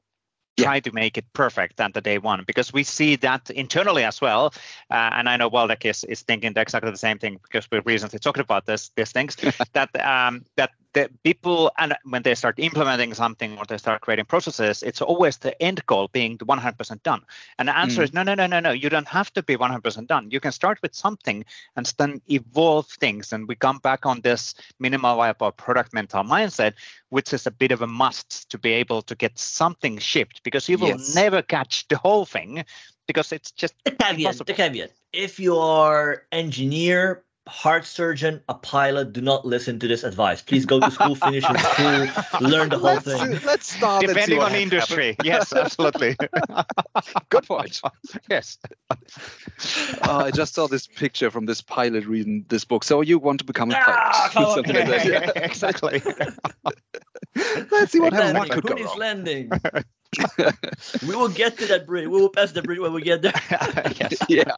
[0.59, 0.65] Yeah.
[0.65, 4.21] try to make it perfect at the day one because we see that internally as
[4.21, 4.53] well.
[4.89, 8.19] Uh, and I know Waldek is, is thinking exactly the same thing because we recently
[8.19, 9.35] talked about this these things
[9.73, 14.25] that um, that the people and when they start implementing something or they start creating
[14.25, 17.21] processes, it's always the end goal being the 100% done.
[17.57, 18.05] And the answer mm.
[18.05, 18.71] is no, no, no, no, no.
[18.71, 20.31] You don't have to be 100% done.
[20.31, 23.33] You can start with something and then evolve things.
[23.33, 26.73] And we come back on this minimal viable product mental mindset,
[27.09, 30.67] which is a bit of a must to be able to get something shipped because
[30.67, 31.13] you will Yes.
[31.13, 32.65] never catch the whole thing
[33.07, 34.91] because it's just The caveat, the caveat.
[35.13, 40.41] If you are engineer, heart surgeon, a pilot, do not listen to this advice.
[40.41, 42.07] Please go to school, finish your school,
[42.41, 43.39] learn the whole let's, thing.
[43.45, 44.05] let's start.
[44.05, 44.73] depending on the happens.
[44.73, 45.15] industry.
[45.23, 46.15] Yes, absolutely.
[47.29, 47.81] Good point.
[48.29, 48.57] yes.
[50.03, 52.83] Uh, I just saw this picture from this pilot reading this book.
[52.83, 54.31] So you want to become a Ah, pilot?
[54.31, 54.53] come on.
[54.55, 55.05] Something like that.
[55.35, 55.43] Yeah.
[55.43, 56.01] exactly.
[57.71, 58.33] Let's see what happens.
[58.33, 58.97] Landing, What could go wrong?
[58.99, 59.51] landing.
[61.07, 62.07] we will get to that bridge.
[62.07, 63.33] We will pass the bridge when we get there.
[63.99, 64.55] yes, Yeah.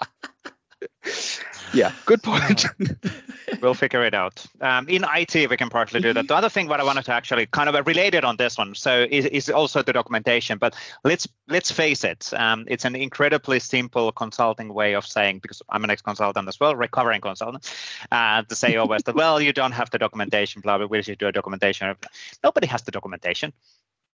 [1.74, 1.92] Yeah.
[2.06, 2.66] Good point.
[3.62, 4.46] we'll figure it out.
[4.60, 6.28] Um, in IT, we can partly do that.
[6.28, 9.06] The other thing what I wanted to actually kind of related on this one, so
[9.10, 10.58] is, is also the documentation.
[10.58, 15.62] But let's let's face it, um, it's an incredibly simple consulting way of saying because
[15.70, 17.74] I'm an ex-consultant as well, recovering consultant,
[18.12, 20.88] uh, to say always that well you don't have the documentation, blah blah.
[20.88, 21.96] We should do a documentation.
[22.44, 23.54] Nobody has the documentation.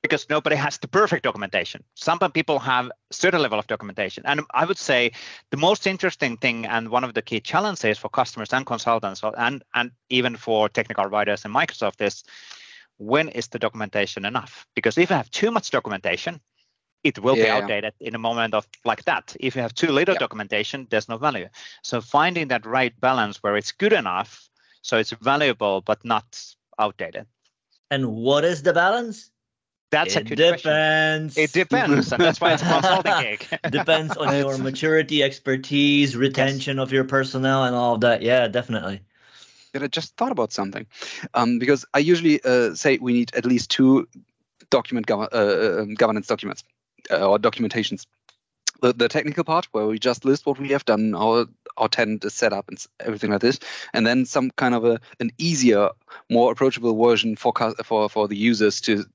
[0.04, 1.82] Because nobody has the perfect documentation.
[1.96, 4.24] Some people have certain level of documentation.
[4.28, 5.14] And I would say
[5.50, 9.64] the most interesting thing and one of the key challenges for customers and consultants and,
[9.74, 12.24] and even for technical writers in Microsoft is
[12.98, 14.68] when is the documentation enough?
[14.76, 16.42] Because if you have too much documentation,
[17.06, 19.36] it will be outdated in a moment of like that.
[19.40, 20.20] If you have too little Yeah.
[20.20, 21.48] documentation, there's no value.
[21.82, 24.50] So finding that right balance where it's good enough,
[24.82, 26.26] so it's valuable but not
[26.78, 27.26] outdated.
[27.90, 29.33] And what is the balance?
[29.94, 30.72] That's a it good question.
[30.72, 31.38] depends.
[31.38, 33.48] It depends, and that's why it's a consulting gig.
[33.70, 38.24] depends on your maturity, expertise, retention of your personnel, and all of that.
[38.24, 39.02] Yeah, definitely.
[39.74, 40.88] that I just thought about something,
[41.36, 44.08] um, because I usually uh, say we need at least two
[44.72, 46.64] document gov- uh, um, governance documents
[47.12, 48.08] uh, or documentations.
[48.82, 51.46] The, the technical part where we just list what we have done, our
[51.78, 53.60] our tenant is set up and everything like this,
[53.94, 55.90] and then some kind of a an easier,
[56.30, 57.54] more approachable version for
[57.86, 59.06] for for the users to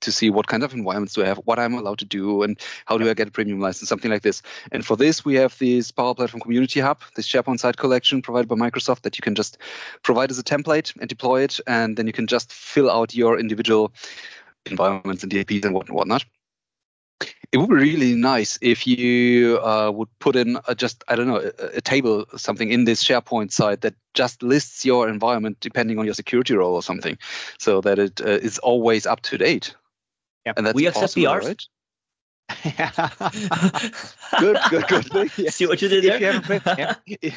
[0.00, 2.58] to see what kind of environments do I have, what I'm allowed to do, and
[2.86, 4.42] how do I get a premium license, something like this.
[4.72, 8.48] And for this, we have this Power Platform Community Hub, this SharePoint site collection provided
[8.48, 9.58] by Microsoft that you can just
[10.02, 13.38] provide as a template and deploy it, and then you can just fill out your
[13.38, 13.92] individual
[14.66, 16.24] environments and DLPs and whatnot.
[17.50, 21.26] It would be really nice if you uh, would put in a, just I don't
[21.26, 25.98] know a, a, table something in this SharePoint site that just lists your environment depending
[25.98, 27.18] on your security role or something,
[27.58, 29.74] so that it uh, is always up to date.
[30.46, 31.44] Yeah, and that's we accept possible, PRs.
[31.44, 31.62] Right?
[34.40, 35.30] good, good, good.
[35.36, 35.56] Yes.
[35.56, 36.34] See what you did there?
[36.34, 36.40] You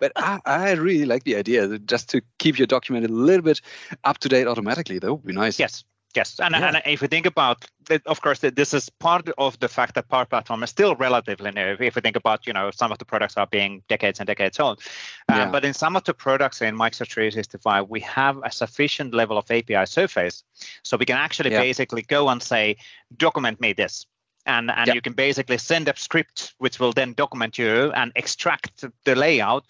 [0.00, 3.60] but I, I really like the idea just to keep your document a little bit
[4.04, 4.98] up to date automatically.
[4.98, 5.58] That would be nice.
[5.58, 6.68] Yes, Yes, and, yeah.
[6.68, 10.08] and if we think about, it, of course, this is part of the fact that
[10.08, 11.76] Power Platform is still relatively new.
[11.80, 14.60] If we think about, you know, some of the products are being decades and decades
[14.60, 14.80] old,
[15.28, 15.50] um, yeah.
[15.50, 19.50] but in some of the products in Microsoft 365, we have a sufficient level of
[19.50, 20.44] API surface,
[20.84, 21.60] so we can actually yeah.
[21.60, 22.76] basically go and say,
[23.16, 24.06] document me this,
[24.46, 24.94] and and yep.
[24.94, 29.64] you can basically send a script which will then document you and extract the layout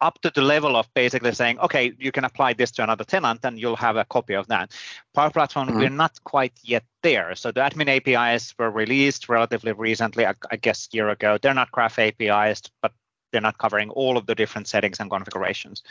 [0.00, 3.40] up to the level of basically saying, okay, you can apply this to another tenant
[3.44, 4.72] and you'll have a copy of that.
[5.14, 5.78] Power Platform, mm-hmm.
[5.78, 7.34] we're not quite yet there.
[7.34, 11.38] So the admin APIs were released relatively recently, I, I guess a year ago.
[11.40, 12.92] They're not graph APIs, but
[13.32, 15.82] they're not covering all of the different settings and configurations.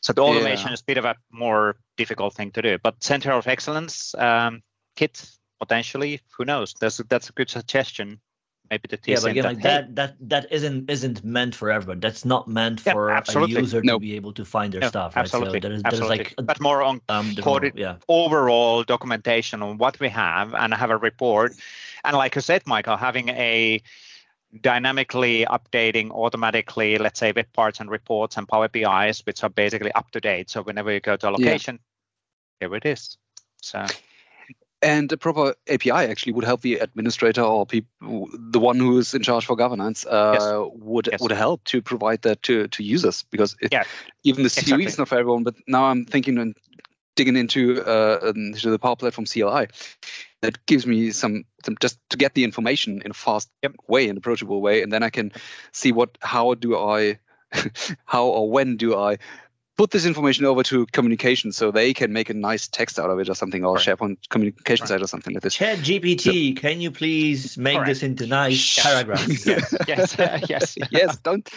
[0.00, 0.74] So the automation yeah.
[0.74, 2.78] is a bit of a more difficult thing to do.
[2.82, 4.62] But Center of Excellence um,
[4.96, 6.74] kit potentially, who knows?
[6.80, 8.20] That's that's a good suggestion
[8.70, 12.00] maybe the yeah, but again, that, like that that that isn't isn't meant for everyone.
[12.00, 13.56] That's not meant yeah, for absolutely.
[13.56, 15.16] a user to be able to find their stuff.
[15.16, 15.22] Right?
[15.22, 16.16] Absolutely, so there is, absolutely.
[16.16, 17.96] There like but more on um, coded, yeah.
[18.08, 21.52] overall documentation on what we have and I have a report.
[22.04, 23.82] And like I said, Michael, having a
[24.60, 29.92] dynamically updating automatically, let's say, web parts and reports and Power BIs, which are basically
[29.92, 30.50] up to date.
[30.50, 31.78] So whenever you go to a location,
[32.60, 32.68] yeah.
[32.68, 33.18] here it is.
[33.60, 33.84] So
[34.80, 39.14] and a proper API actually would help the administrator or people, the one who is
[39.14, 40.70] in charge for governance, uh, yes.
[40.74, 41.20] would yes.
[41.20, 43.84] would help to provide that to, to users because it, yeah.
[44.24, 44.84] even the CUE exactly.
[44.84, 45.42] is not for everyone.
[45.42, 46.56] But now I'm thinking and
[47.16, 49.68] digging into uh, into the Power Platform CLI.
[50.40, 53.74] That gives me some, some just to get the information in a fast yep.
[53.88, 55.32] way, an approachable way, and then I can
[55.72, 57.18] see what how do I
[58.04, 59.18] how or when do I
[59.78, 63.18] put this information over to communication so they can make a nice text out of
[63.20, 63.86] it or something or right.
[63.86, 64.88] SharePoint communication right.
[64.88, 65.54] site or something like this.
[65.54, 67.88] Chat GPT, so, can you please make correct.
[67.88, 69.46] this into nice paragraphs?
[69.46, 70.16] yes, yes,
[70.48, 71.16] yes, yes.
[71.18, 71.48] Don't,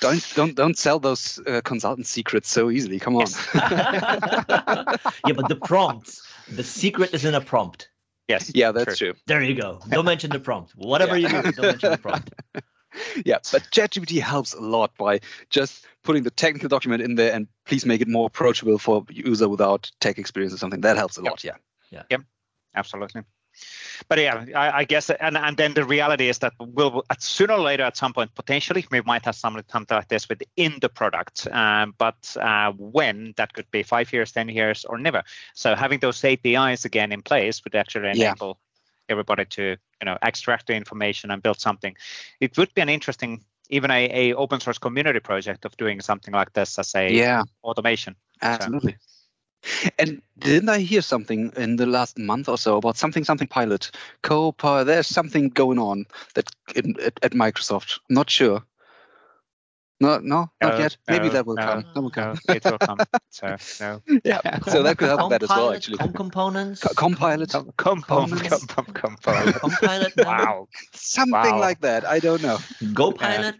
[0.00, 3.00] don't, don't, don't sell those uh, consultant secrets so easily.
[3.00, 3.20] Come on.
[3.22, 3.48] Yes.
[3.54, 7.88] yeah, but the prompts, the secret is in a prompt.
[8.28, 8.52] Yes.
[8.54, 9.12] Yeah, that's true.
[9.12, 9.20] true.
[9.26, 9.80] There you go.
[9.88, 10.72] Don't mention the prompt.
[10.76, 11.36] Whatever yeah.
[11.36, 12.30] you do, don't mention the prompt.
[13.24, 17.46] yeah, but ChatGPT helps a lot by just putting the technical document in there and
[17.66, 20.80] please make it more approachable for user without tech experience or something.
[20.80, 21.30] That helps a yep.
[21.30, 21.44] lot.
[21.44, 21.56] Yeah.
[21.90, 22.02] Yeah.
[22.10, 22.22] Yep.
[22.74, 23.22] Absolutely.
[24.08, 27.54] But yeah, I, I, guess, and, and then the reality is that we'll at sooner
[27.54, 31.46] or later, at some point, potentially, we might have something like this within the product.
[31.48, 35.22] Um, but uh, when that could be five years, ten years, or never.
[35.54, 38.61] So having those APIs again in place would actually enable yeah.
[39.08, 41.96] Everybody to you know extract the information and build something.
[42.40, 46.34] It would be an interesting even a, a open source community project of doing something
[46.34, 48.16] like this as a yeah automation.
[48.40, 48.96] Absolutely.
[49.00, 49.08] So.
[49.98, 53.90] And didn't I hear something in the last month or so about something something pilot?
[54.22, 54.86] Copilot.
[54.86, 58.00] There's something going on that in, at, at Microsoft.
[58.08, 58.64] Not sure.
[60.02, 60.96] No, no, not yet.
[61.06, 61.84] Maybe that will no, come.
[61.94, 62.36] That will come.
[62.48, 62.98] No, it will come.
[63.30, 64.02] So no.
[64.24, 64.58] Yeah.
[64.58, 65.98] so that could help that as well, actually.
[65.98, 66.82] Com components.
[66.82, 67.50] Co compilot.
[67.50, 68.48] Com components.
[68.48, 69.54] Com com compilot.
[69.54, 70.12] compilot.
[70.16, 70.66] Wow.
[70.92, 71.60] Something wow.
[71.60, 72.04] like that.
[72.04, 72.58] I don't know.
[72.92, 73.54] Go pilot.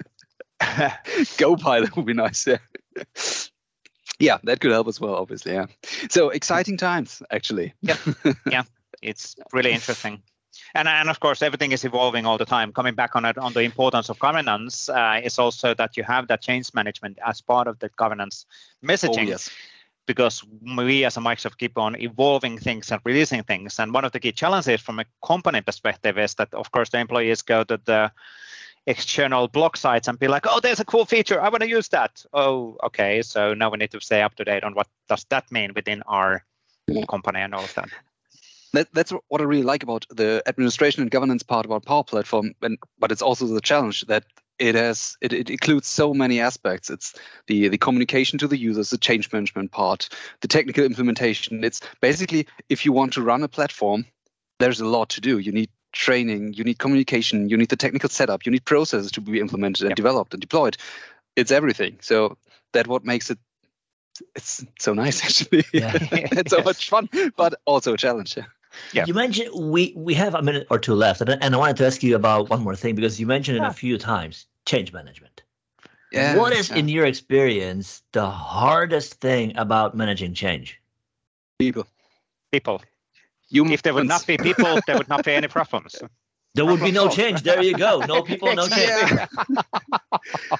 [1.39, 2.45] Go pilot would be nice.
[2.45, 2.59] Yeah.
[4.19, 5.15] yeah, that could help as well.
[5.15, 5.53] Obviously.
[5.53, 5.67] Yeah.
[6.11, 7.75] So exciting times, actually.
[7.83, 7.99] Yeah.
[8.51, 8.65] Yeah.
[9.01, 10.23] It's really interesting
[10.75, 12.73] and and of course everything is evolving all the time.
[12.73, 16.29] Coming back on it on the importance of governance uh, is also that you have
[16.29, 18.47] that change management as part of the governance
[18.85, 19.27] messaging.
[19.27, 19.51] Oh, yes.
[20.07, 20.45] because
[20.77, 23.79] we as a microsoft keep on evolving things and releasing things.
[23.79, 26.99] And one of the key challenges from a company perspective is that of course the
[26.99, 28.11] employees go to the
[28.87, 31.41] external blog sites and be like oh there's a cool feature.
[31.41, 32.25] I want to use that.
[32.33, 33.23] Oh okay.
[33.23, 36.03] So now we need to stay up to date on what does that mean within
[36.07, 36.45] our
[37.09, 37.89] company and all of that
[38.73, 42.55] that, that's what I really like about the administration and governance part about Power Platform.
[42.63, 44.25] And but it's also the challenge that
[44.59, 46.91] it has it, it includes so many aspects.
[46.91, 47.15] It's
[47.47, 50.09] the the communication to the users, the change management part,
[50.41, 51.65] the technical implementation.
[51.65, 54.07] It's basically if you want to run a platform,
[54.59, 55.39] there's a lot to do.
[55.39, 59.21] You need training, you need communication, you need the technical setup, you need processes to
[59.21, 59.97] be implemented and yep.
[59.97, 60.77] developed and deployed.
[61.37, 61.99] It's everything.
[62.01, 62.39] So
[62.73, 63.39] that what makes it
[64.35, 65.65] it's so nice actually.
[65.73, 65.93] Yeah.
[66.13, 68.39] it's so much fun, but also a challenge.
[68.93, 69.03] Yeah.
[69.03, 69.05] Yeah.
[69.07, 71.87] You mentioned we we have a minute or two left, and, and I wanted to
[71.87, 75.43] ask you about one more thing because you mentioned it a few times: change management.
[76.13, 76.37] Yeah.
[76.37, 76.77] What is, yeah.
[76.77, 80.79] in your experience, the hardest thing about managing change?
[81.59, 81.87] People.
[82.51, 82.83] People.
[83.51, 83.75] Humans.
[83.75, 85.97] If there would not be people, there would not be any problems.
[86.55, 87.43] There would be no change.
[87.43, 88.01] There you go.
[88.01, 89.13] No people, no change.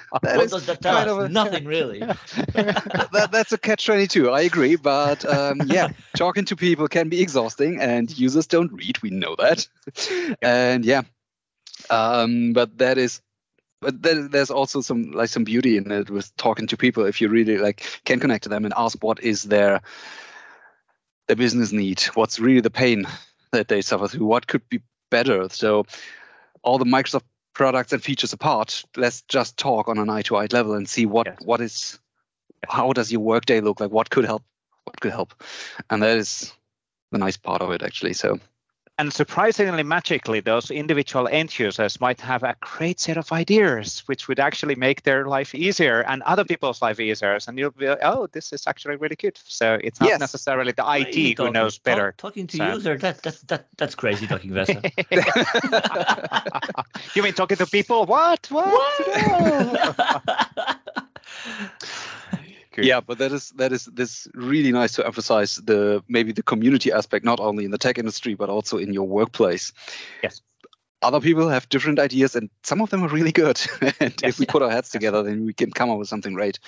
[0.09, 1.13] What is does that tell kind us?
[1.13, 1.99] of a- Nothing really.
[2.53, 7.21] that, that's a catch 22 i agree but um, yeah talking to people can be
[7.21, 9.67] exhausting and users don't read we know that
[10.41, 11.03] and yeah
[11.89, 13.21] um, but that is
[13.81, 17.21] but then there's also some like some beauty in it with talking to people if
[17.21, 19.81] you really like can connect to them and ask what is their
[21.27, 23.05] their business need what's really the pain
[23.51, 24.79] that they suffer through what could be
[25.13, 25.47] better.
[25.49, 25.85] So
[26.63, 30.47] all the microsoft products and features apart let's just talk on an eye to eye
[30.51, 31.37] level and see what Yes.
[31.45, 31.99] what is
[32.67, 33.79] how does your workday look?
[33.79, 34.43] Like what could help
[34.85, 35.33] what could help?
[35.89, 36.51] And that is
[37.11, 38.13] the nice part of it actually.
[38.13, 38.39] So
[38.99, 44.27] And surprisingly, magically, those individual end users might have a great set of ideas, which
[44.27, 47.39] would actually make their life easier and other people's life easier.
[47.47, 49.35] And you'll be, oh, this is actually really good.
[49.45, 50.19] So it's not Yes.
[50.19, 52.13] necessarily the What are you IT who talking- knows talk- better.
[52.17, 54.77] talking to So- user, that, that, that, that's crazy talking Vesa.
[57.15, 58.05] you mean talking to people?
[58.05, 58.45] What?
[58.51, 59.07] What?
[59.07, 59.93] No.
[62.73, 62.85] Good.
[62.85, 66.91] yeah but that is that is this really nice to emphasize the maybe the community
[66.91, 69.71] aspect not only in the tech industry but also in your workplace
[70.23, 70.41] Yes.
[71.03, 73.59] Other people have different ideas and some of them are really good
[73.99, 74.23] and Yes.
[74.23, 76.59] if we put our heads together then we can come up with something great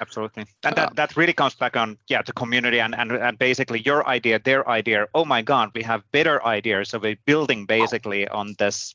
[0.00, 0.44] Absolutely.
[0.62, 3.80] And Uh, that, that really comes back on, yeah, the community and, and, and basically
[3.80, 5.06] your idea, their idea.
[5.12, 6.90] Oh my God, we have better ideas.
[6.90, 8.94] So we're building basically on this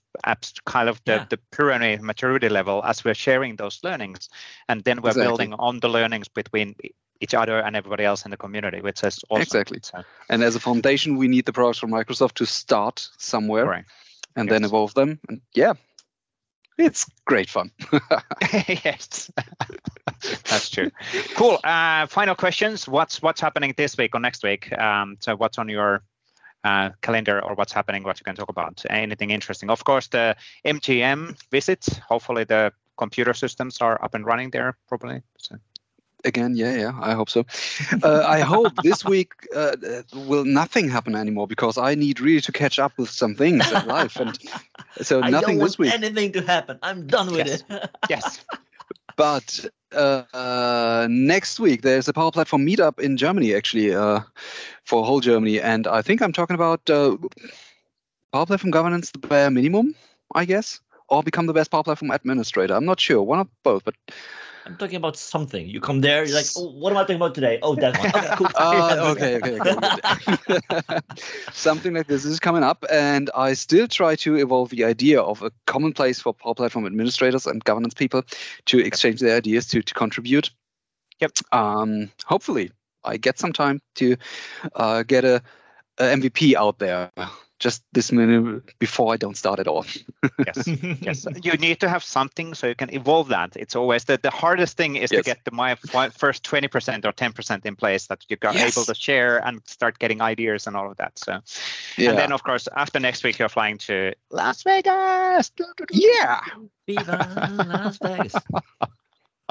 [0.66, 1.26] kind of the, Yeah.
[1.30, 4.30] the pyramid maturity level as we're sharing those learnings.
[4.70, 5.28] And then we're Exactly.
[5.28, 6.76] building on the learnings between
[7.20, 9.42] each other and everybody else in the community, which is awesome.
[9.42, 9.80] Exactly.
[9.82, 13.90] So, and as a foundation we need the products from microsoft to start somewhere Correct.
[14.36, 15.74] And then evolve them and yeah
[16.78, 17.72] it's great fun
[18.68, 19.32] yes,
[20.50, 20.92] that's true.
[21.36, 21.60] Cool.
[21.64, 22.88] Uh, final questions.
[22.88, 24.72] What's what's happening this week or next week?
[24.78, 26.04] Um, so what's on your
[26.64, 28.04] uh, calendar or what's happening?
[28.04, 28.84] What you can talk about?
[28.90, 29.70] Anything interesting?
[29.70, 31.98] Of course, the MGM visits.
[31.98, 34.78] Hopefully, the computer systems are up and running there.
[34.88, 35.22] Probably.
[35.38, 35.58] So,
[36.26, 37.44] again yeah yeah i hope so
[38.04, 42.42] uh, i hope this week uh, uh, will nothing happen anymore because i need really
[42.42, 44.38] to catch up with some things in life and
[45.02, 46.80] so I nothing this week anything to happen.
[46.82, 47.48] I'm done with Yes.
[47.48, 47.64] it.
[48.08, 48.46] yes.
[49.16, 54.20] but uh, uh, next week there's a power platform meetup in germany actually uh,
[54.86, 57.18] for whole germany and i think i'm talking about uh,
[58.32, 59.96] power platform governance the bare minimum
[60.34, 63.84] i guess or become the best power platform administrator i'm not sure one of both
[63.84, 63.96] but
[64.66, 65.68] I'm talking about something.
[65.68, 67.60] You come there, you're like, oh, what am I talking about today?
[67.62, 68.08] Oh, that one.
[68.08, 68.48] Okay, cool.
[68.56, 71.00] Uh, okay, okay, okay.
[71.52, 75.42] Something like this is coming up, and I still try to evolve the idea of
[75.42, 78.24] a common place for Power Platform administrators and governance people
[78.68, 80.52] to exchange their ideas to to contribute.
[81.20, 81.32] Yep.
[81.52, 82.72] Um, hopefully,
[83.04, 84.16] I get some time to
[84.76, 85.42] uh, get a,
[85.98, 87.12] a MVP out there.
[87.64, 89.86] Just this minute before I don't start at all.
[90.46, 90.68] Yes.
[91.02, 91.28] yes.
[91.44, 93.56] You need to have something so you can evolve that.
[93.56, 95.76] It's always the, the hardest thing is to get the my
[96.10, 98.76] first 20% or 10% in place that you got Yes.
[98.78, 101.18] able to share and start getting ideas and all of that.
[101.20, 101.32] So
[101.98, 102.10] Yeah.
[102.10, 105.52] And then, of course, after next week, you're flying to Las Vegas.
[105.92, 106.40] yeah.
[106.88, 107.18] Viva
[107.68, 108.36] Las Vegas.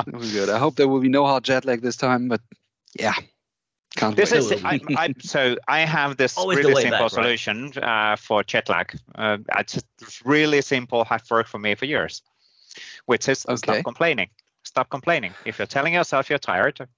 [0.05, 0.49] That was good.
[0.51, 2.41] I hope there will be no hard jet lag this time, but
[2.99, 3.15] yeah.
[3.97, 4.39] Can't This wait.
[4.53, 7.25] is I, I, so I have this Always really way simple back, right?
[7.25, 8.95] solution uh, for jet lag.
[9.15, 12.23] Uh, it's just really simple, have worked for me for years,
[13.07, 13.57] which is Okay.
[13.59, 14.31] stop complaining.
[14.65, 15.35] Stop complaining.
[15.45, 16.89] If you're telling yourself you're tired,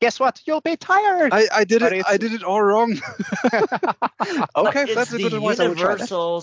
[0.00, 0.40] guess what?
[0.46, 1.32] You'll be tired.
[1.32, 1.98] I, I did But it.
[1.98, 2.92] it's- I did it all wrong.
[4.56, 5.60] okay, it's that's a the good advice.
[5.60, 6.10] I will try that.
[6.10, 6.40] universal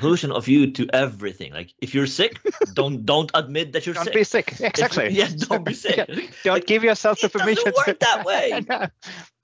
[0.00, 1.52] solution of you to everything.
[1.52, 2.40] Like if you're sick,
[2.74, 4.04] don't don't admit that you're sick.
[4.04, 4.52] Don't be sick.
[4.60, 5.08] If- Exactly.
[5.20, 5.96] yeah, don't be sick.
[6.44, 7.72] Don't Like, give yourself the it doesn't permission.
[7.76, 7.96] work to...
[8.00, 8.90] that way.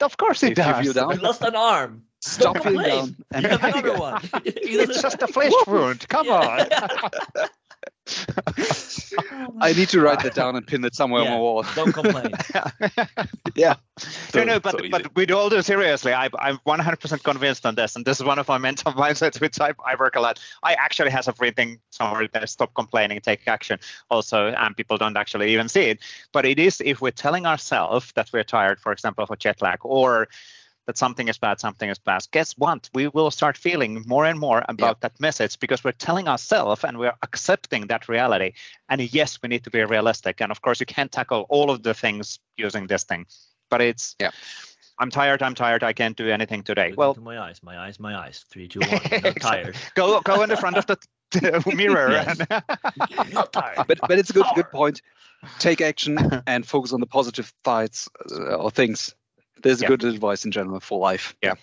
[0.00, 0.84] of course it If you does.
[0.84, 2.02] feel down, You lost an arm.
[2.22, 4.22] Stop Don't feeling down and You have another one.
[4.44, 6.08] it's just a flesh wound.
[6.08, 6.66] Come on.
[9.60, 11.28] I need to write that down and pin it somewhere Yeah.
[11.28, 11.64] on my wall.
[11.74, 12.32] Don't complain.
[13.54, 13.76] Yeah.
[14.34, 14.88] no, no, So- but so easy.
[14.90, 18.38] but with all due seriously, I, I'm 100% convinced on this, and this is one
[18.38, 20.38] of my mental mindsets which I, I work a lot.
[20.62, 22.46] I actually have a everything somewhere there.
[22.46, 23.78] Stop complaining, take action.
[24.10, 26.00] Also, and people don't actually even see it.
[26.32, 29.78] But it is if we're telling ourselves that we're tired, for example, for jet lag,
[29.82, 30.28] or
[30.86, 32.22] that something is bad, something is bad.
[32.30, 32.88] Guess what?
[32.94, 36.96] We will start feeling more and more about that message because we're telling ourselves and
[36.98, 38.52] we're accepting that reality.
[38.88, 40.40] And yes, we need to be realistic.
[40.40, 43.26] And of course, you can't tackle all of the things using this thing,
[43.68, 44.30] but it's Yeah.
[44.98, 45.42] I'm tired.
[45.42, 45.82] I'm tired.
[45.82, 46.88] I can't do anything today.
[46.90, 48.46] Look Well, into my eyes, my eyes, my eyes.
[48.48, 49.00] Three, two, one.
[49.12, 49.76] I'm not tired.
[49.94, 50.96] go go in the front of the
[51.76, 52.16] mirror.
[52.16, 52.46] And-
[53.34, 53.84] not tired.
[53.86, 55.02] But but it's a good good point.
[55.58, 56.16] Take action
[56.46, 59.14] and focus on the positive sides uh, or things.
[59.62, 59.88] There's yeah.
[59.88, 61.36] good advice in general for life.
[61.42, 61.54] Yeah,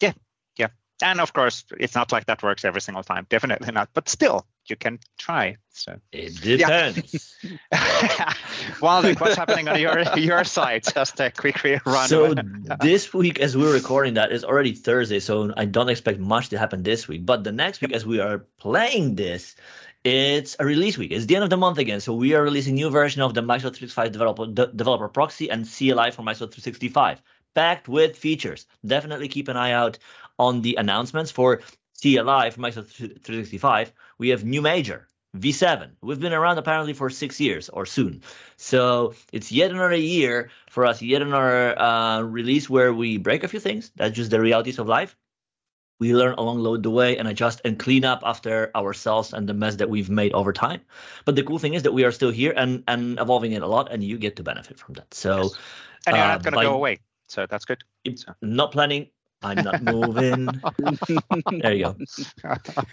[0.00, 0.12] yeah,
[0.56, 0.68] yeah.
[1.02, 3.26] And of course, it's not like that works every single time.
[3.28, 3.90] Definitely not.
[3.94, 5.56] But still, you can try.
[5.70, 7.34] So it depends.
[7.42, 8.34] Yeah.
[8.82, 10.84] well, like, what's happening on your your side?
[10.92, 12.08] Just a quick run.
[12.08, 12.34] So
[12.80, 15.20] this week, as we're recording that, is already Thursday.
[15.20, 17.24] So I don't expect much to happen this week.
[17.24, 19.54] But the next week, as we are playing this,
[20.04, 21.12] it's a release week.
[21.12, 22.00] It's the end of the month again.
[22.00, 25.64] So we are releasing new version of the Microsoft 365 developer, de- developer proxy and
[25.64, 27.22] CLI for Microsoft 365,
[27.58, 28.66] packed with features.
[28.86, 29.98] Definitely keep an eye out
[30.38, 31.56] on the announcements for
[32.00, 33.92] CLI for Microsoft 365.
[34.16, 35.90] We have new major V7.
[36.00, 38.22] We've been around apparently for six years or soon.
[38.56, 43.48] So it's yet another year for us, yet another uh, release where we break a
[43.48, 43.90] few things.
[43.96, 45.16] That's just the realities of life
[46.00, 49.76] we learn along the way and adjust and clean up after ourselves and the mess
[49.76, 50.80] that we've made over time.
[51.24, 53.66] But the cool thing is that we are still here and and evolving it a
[53.66, 55.12] lot, and you get to benefit from that.
[55.12, 55.58] So, yes.
[56.06, 57.84] and you're uh, not going to go away, so that's good.
[58.16, 58.32] So.
[58.42, 59.08] Not planning.
[59.42, 60.60] I'm not moving.
[61.50, 61.96] there you go.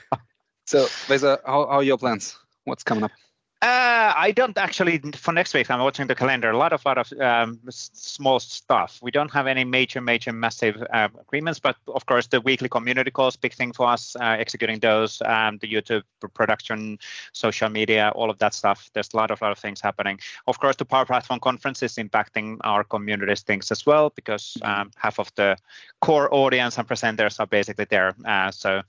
[0.68, 2.40] So, Vesa, how, how are your plans?
[2.64, 3.12] What's coming up?
[3.62, 5.72] Uh, I don't actually for next week.
[5.72, 6.52] I'm watching the calendar.
[6.52, 9.00] A lot of lot of um, small stuff.
[9.02, 13.12] We don't have any major, major, massive uh, agreements, but of course the weekly community
[13.12, 14.16] calls, big thing for us.
[14.18, 16.04] Uh, executing those, um, the YouTube
[16.34, 17.00] production,
[17.32, 18.90] social media, all of that stuff.
[18.94, 20.20] There's a lot of lot of things happening.
[20.48, 24.92] Of course, the Power Platform conference is impacting our communities things as well because um,
[24.98, 25.58] half of the
[26.02, 28.14] core audience and presenters are basically there.
[28.26, 28.82] Uh, so,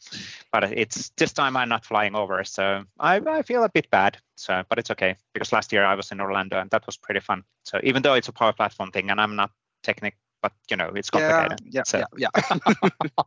[0.52, 4.18] but it's this time I'm not flying over, so I, I feel a bit bad.
[4.36, 7.20] So, but it's okay because last year I was in Orlando and that was pretty
[7.20, 7.44] fun.
[7.64, 9.50] So even though it's a power platform thing and I'm not
[9.82, 11.60] technical, but you know it's complicated.
[11.64, 12.04] Yeah, so.
[12.16, 13.22] yeah, yeah.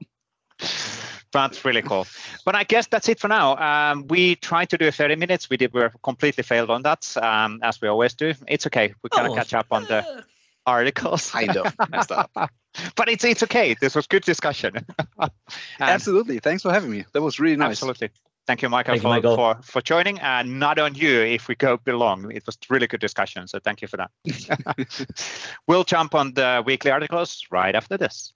[1.31, 2.07] that's really cool.
[2.45, 3.57] But I guess that's it for now.
[3.57, 5.49] Um, we tried to do 30 minutes.
[5.49, 5.73] We did.
[5.73, 8.33] We completely failed on that, um, as we always do.
[8.47, 8.93] It's okay.
[9.03, 10.23] We kind of oh, catch up on the
[10.65, 11.31] articles.
[11.31, 12.31] Kind of messed up.
[12.95, 13.75] but it's it's okay.
[13.79, 14.85] This was good discussion.
[15.79, 16.39] Absolutely.
[16.39, 17.05] Thanks for having me.
[17.13, 17.71] That was really nice.
[17.71, 18.11] Absolutely.
[18.49, 19.35] Thank you, Michael, thank for, you, Michael.
[19.35, 20.17] for, for joining.
[20.21, 22.31] And not on you if we go belong.
[22.31, 23.47] It was really good discussion.
[23.47, 24.09] So thank you for that.
[25.67, 28.33] we'll jump on the weekly articles right after this.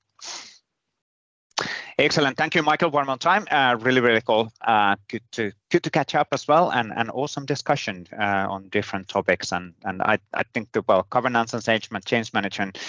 [1.97, 2.37] Excellent.
[2.37, 3.47] Thank you, Michael, one more time.
[3.51, 4.51] Uh, really, really cool.
[4.61, 8.69] Uh, good to good to catch up as well, and an awesome discussion uh, on
[8.69, 9.51] different topics.
[9.51, 12.79] And and I, I think well governance and change, change management,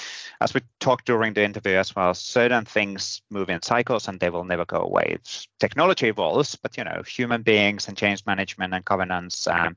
[0.41, 4.31] as we talked during the interview as well, certain things move in cycles and they
[4.31, 5.13] will never go away.
[5.17, 9.77] It's, technology evolves, but you know, human beings and change management and governance, um,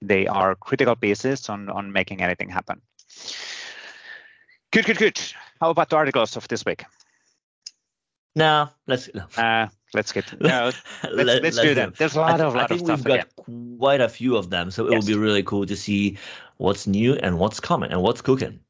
[0.00, 2.80] they are critical pieces on on making anything happen.
[4.72, 5.20] Good, good, good.
[5.60, 6.84] How about the articles of this week?
[8.36, 9.24] No, let's no.
[9.36, 10.70] Uh, let's get no.
[11.02, 11.92] Let's, Let, us do them.
[11.98, 13.76] There's a lot I, of lot I think of we've got again.
[13.78, 15.02] quite a few of them, so it yes.
[15.02, 16.18] will be really cool to see
[16.58, 18.60] what's new and what's coming and what's cooking.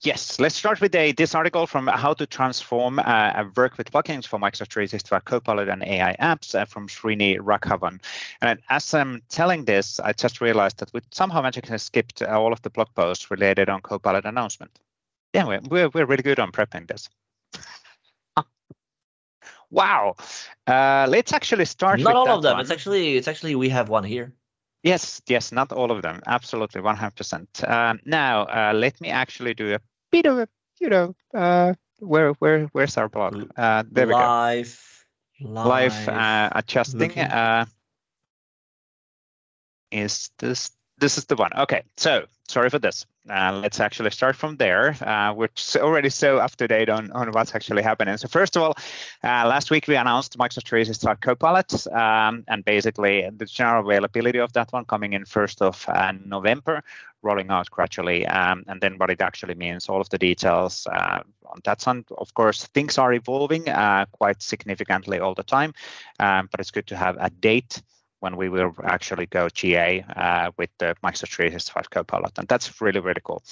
[0.00, 4.26] Yes, let's start with a, this article from How to Transform uh, Work with Plugins
[4.26, 8.00] for Microsoft 365 Copilot and AI Apps uh, from Srini Raghavan.
[8.40, 12.60] And as I'm telling this, I just realized that we somehow magically skipped all of
[12.62, 14.76] the blog posts related on Copilot announcement.
[15.34, 17.08] Yeah, we're, we're really good on prepping this.
[19.72, 20.14] Wow.
[20.66, 22.00] Uh, let's actually start.
[22.00, 22.52] Not all of them.
[22.52, 22.60] One.
[22.60, 24.32] It's actually it's actually we have one here.
[24.84, 26.20] Yes, yes, not all of them.
[26.26, 27.48] Absolutely, one hundred percent.
[27.66, 30.48] Um, now, uh, let me actually do a bit of a,
[30.80, 33.50] you know, uh, where where where's our blog?
[33.56, 34.18] Uh, there we go.
[34.18, 35.06] Live,
[35.40, 37.18] live uh, adjusting.
[37.18, 37.64] Uh,
[39.90, 40.70] is this
[41.02, 41.50] this is the one?
[41.58, 43.06] Okay, so sorry for this.
[43.28, 47.10] Uh, let's actually start from there, uh, which is already so up to date on,
[47.10, 48.16] on what's actually happening.
[48.16, 48.74] So first of all,
[49.24, 54.52] uh, last week we announced Microsoft 365 Copilot, um, and basically the general availability of
[54.52, 56.84] that one coming in 1st of uh, November,
[57.22, 61.20] rolling out gradually, um, and then what it actually means, all of the details uh,
[61.46, 62.04] on that side.
[62.16, 65.74] Of course, things are evolving uh, quite significantly all the time,
[66.20, 67.82] um, but it's good to have a date
[68.22, 72.38] when we will actually go GA uh, with the Microsoft 365 Copilot.
[72.38, 73.42] And that's really, really cool.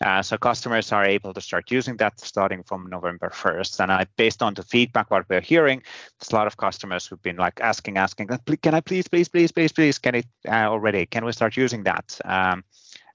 [0.00, 3.80] Uh, so customers are able to start using that starting from November 1st.
[3.80, 5.82] And I, based on the feedback, what we're hearing,
[6.20, 8.28] there's a lot of customers who've been like asking, asking,
[8.62, 11.04] can I please, please, please, please, please, can it uh, already?
[11.06, 12.20] Can we start using that?
[12.24, 12.62] Um,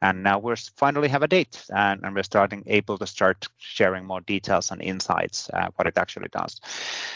[0.02, 4.06] and now we're finally have a date and, and, we're starting able to start sharing
[4.06, 6.60] more details and insights uh, what it actually does.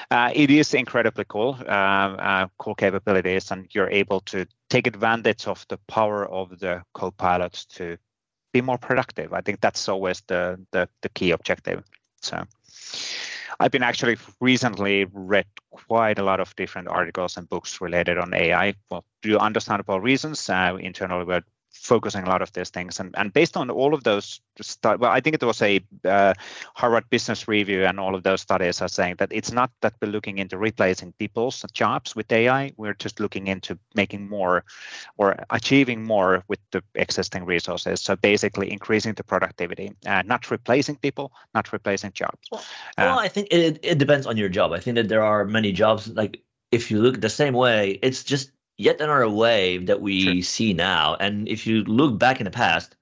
[0.10, 5.48] Uh, it is incredibly cool uh, uh, cool capabilities and you're able to take advantage
[5.48, 7.98] of the power of the copilot to
[8.54, 9.34] be more productive.
[9.34, 11.84] I think that's always the the, the key objective.
[12.22, 12.46] So
[13.60, 18.34] I've been actually recently read quite a lot of different articles and books related on
[18.34, 18.74] AI.
[19.22, 23.00] To understandable reasons, uh, internally we're focusing a lot of these things.
[23.00, 26.34] And, and based on all of those, stu- well, I think it was a uh,
[26.76, 30.12] Harvard Business Review and all of those studies are saying that it's not that we're
[30.12, 32.74] looking into replacing people's jobs with AI.
[32.78, 34.64] We're just looking into making more
[35.18, 38.02] or achieving more with the existing resources.
[38.02, 42.48] So basically increasing the productivity, uh, not replacing people, not replacing jobs.
[42.52, 42.64] Well,
[42.98, 44.74] well uh, I think it, it depends on your job.
[44.74, 48.24] I think that there are many jobs like if you look the same way, it's
[48.24, 48.52] just
[48.82, 50.42] yet another wave that we sure.
[50.42, 51.16] see now.
[51.20, 52.96] And if you look back in the past,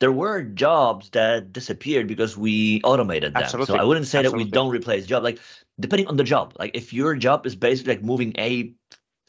[0.00, 3.42] there were jobs that disappeared because we automated them.
[3.42, 3.74] Absolutely.
[3.74, 4.44] So I wouldn't say Absolutely.
[4.44, 5.24] that we don't replace jobs.
[5.24, 5.38] Like
[5.80, 8.74] depending on the job, like if your job is basically like moving a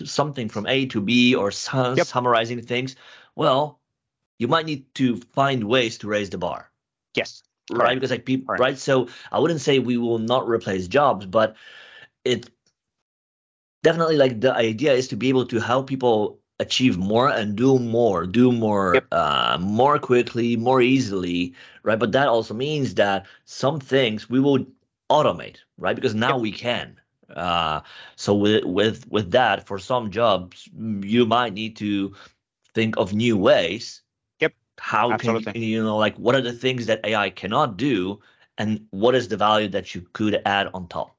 [0.04, 2.06] something from A to B or su- yep.
[2.06, 2.96] summarizing things,
[3.36, 3.80] well,
[4.38, 6.70] you might need to find ways to raise the bar.
[7.16, 7.44] Yes.
[7.72, 7.80] Right.
[7.80, 7.96] right.
[7.96, 8.60] Because like people, right.
[8.60, 8.78] right.
[8.78, 11.56] So I wouldn't say we will not replace jobs, but
[12.26, 12.50] it
[13.86, 17.78] definitely like the idea is to be able to help people achieve more and do
[17.78, 19.06] more do more yep.
[19.12, 24.66] uh, more quickly more easily right but that also means that some things we will
[25.12, 26.42] automate right because now yep.
[26.42, 27.00] we can
[27.36, 27.82] uh,
[28.16, 30.68] so with with with that for some jobs
[31.02, 32.16] you might need to
[32.74, 34.02] think of new ways
[34.40, 35.54] yep how Absolutely.
[35.54, 38.20] can you know like what are the things that ai cannot do
[38.58, 41.15] and what is the value that you could add on top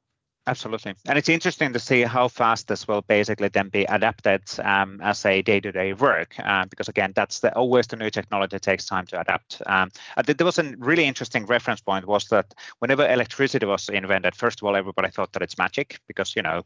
[0.49, 0.95] Absolutely.
[1.09, 5.27] And it's interesting to see how fast this will basically then be adapted um, as
[5.27, 9.21] a day-to-day work, uh, because again, that's the, always the new technology takes time to
[9.21, 9.61] adapt.
[9.67, 9.91] Um,
[10.25, 14.69] there was a really interesting reference point was that whenever electricity was invented, first of
[14.69, 16.63] all, everybody thought that it's magic because, you know,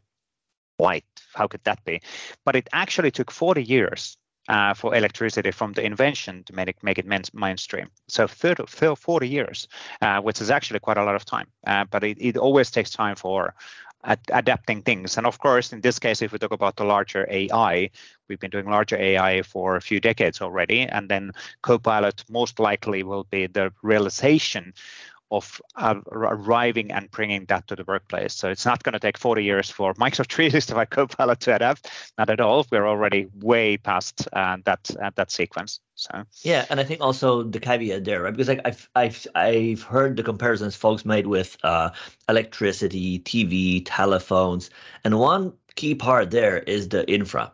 [0.77, 2.01] light, how could that be?
[2.45, 4.15] But it actually took 40 years
[4.49, 7.87] uh, for electricity from the invention to make it, make it mainstream.
[8.07, 9.67] So 30, 40 years,
[10.01, 11.47] uh, which is actually quite a lot of time.
[11.65, 13.53] Uh, but it, it always takes time for
[14.03, 15.17] ad- adapting things.
[15.17, 17.89] And of course, in this case, if we talk about the larger AI,
[18.27, 20.81] we've been doing larger AI for a few decades already.
[20.81, 21.31] And then
[21.61, 24.73] Copilot most likely will be the realization
[25.31, 28.33] of uh, arriving and bringing that to the workplace.
[28.33, 31.89] So it's not going to take 40 years for Microsoft 365 Copilot to adapt.
[32.17, 32.65] Not at all.
[32.69, 35.79] We're already way past uh, that uh, that sequence.
[35.95, 38.31] So yeah, and I think also the caveat there, right?
[38.31, 41.91] Because like I've I've I've heard the comparisons folks made with uh,
[42.27, 44.69] electricity, TV, telephones,
[45.03, 47.53] and one key part there is the infra.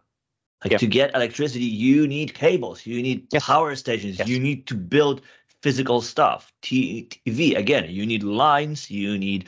[0.66, 3.46] Like to get electricity, you need cables, you need yes.
[3.46, 4.28] power stations, yes.
[4.28, 5.22] you need to build
[5.62, 6.52] physical stuff.
[6.62, 9.48] TV, again, you need lines, you need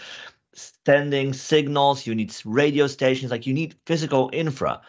[0.54, 4.82] standing signals, you need radio stations, like you need physical infra.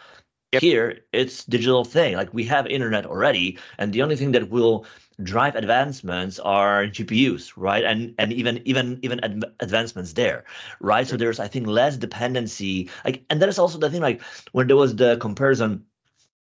[0.53, 0.61] Yep.
[0.61, 2.15] Here, it's digital thing.
[2.15, 4.85] Like we have internet already, and the only thing that will
[5.23, 7.85] drive advancements are GPUs, right?
[7.85, 10.43] And and even even even ad- advancements there,
[10.81, 11.07] right?
[11.07, 12.89] So there's I think less dependency.
[13.05, 14.01] Like, and that is also the thing.
[14.01, 15.85] Like when there was the comparison,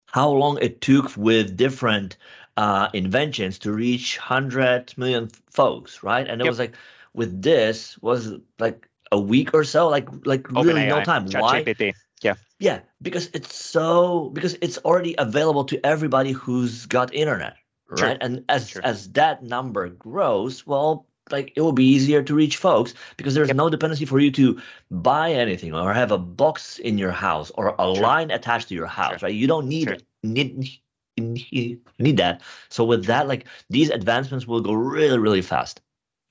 [0.07, 2.17] how long it took with different
[2.57, 6.27] uh, inventions to reach 100 million folks, right?
[6.27, 6.51] And it yep.
[6.51, 6.75] was like,
[7.13, 11.25] with this, was like a week or so, like like Open really AI, no time.
[11.27, 11.63] Why?
[11.63, 11.93] GPT.
[12.21, 12.35] Yeah.
[12.59, 17.55] Yeah, because it's so because it's already available to everybody who's got internet,
[17.89, 17.99] right?
[17.99, 18.17] Sure.
[18.21, 18.81] And as sure.
[18.83, 23.49] as that number grows, well, like it will be easier to reach folks because there's
[23.49, 23.57] yep.
[23.57, 27.75] no dependency for you to buy anything or have a box in your house or
[27.77, 27.95] a sure.
[27.95, 29.33] line attached to your house, right?
[29.33, 30.79] You don't need need
[31.17, 32.41] you need that.
[32.69, 35.81] So with that, like these advancements will go really, really fast.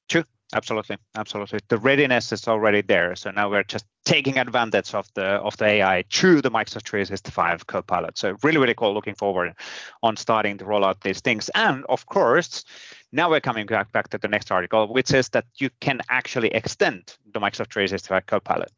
[0.08, 0.24] True.
[0.52, 1.58] Absolutely, absolutely.
[1.68, 3.16] The readiness is already there.
[3.16, 7.66] So now we're just taking advantage of the of the AI through the Microsoft 365
[7.66, 8.18] Copilot.
[8.18, 8.92] So really, really cool.
[8.94, 9.54] Looking forward
[10.02, 11.48] on starting to roll out these things.
[11.54, 12.64] And of course,
[13.10, 16.48] now we're coming back back to the next article, which is that you can actually
[16.48, 18.70] extend the Microsoft 365 Copilot.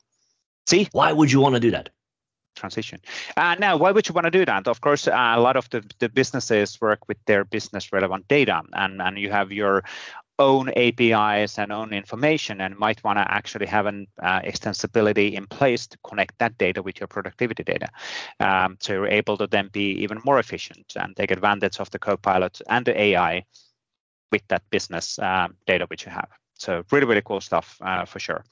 [0.66, 0.88] See?
[0.92, 1.90] Why would you want to do that?
[2.56, 3.00] Transition.
[3.36, 4.66] Uh, now, why would you want to do that?
[4.66, 8.62] Of course, uh, a lot of the, the businesses work with their business relevant data,
[8.72, 9.84] and, and you have your
[10.38, 15.46] own APIs and own information, and might want to actually have an uh, extensibility in
[15.46, 17.88] place to connect that data with your productivity data.
[18.40, 21.98] Um, so you're able to then be even more efficient and take advantage of the
[21.98, 23.44] Copilot and the AI
[24.32, 26.28] with that business um, data which you have.
[26.58, 28.44] So really, really cool stuff uh, for sure.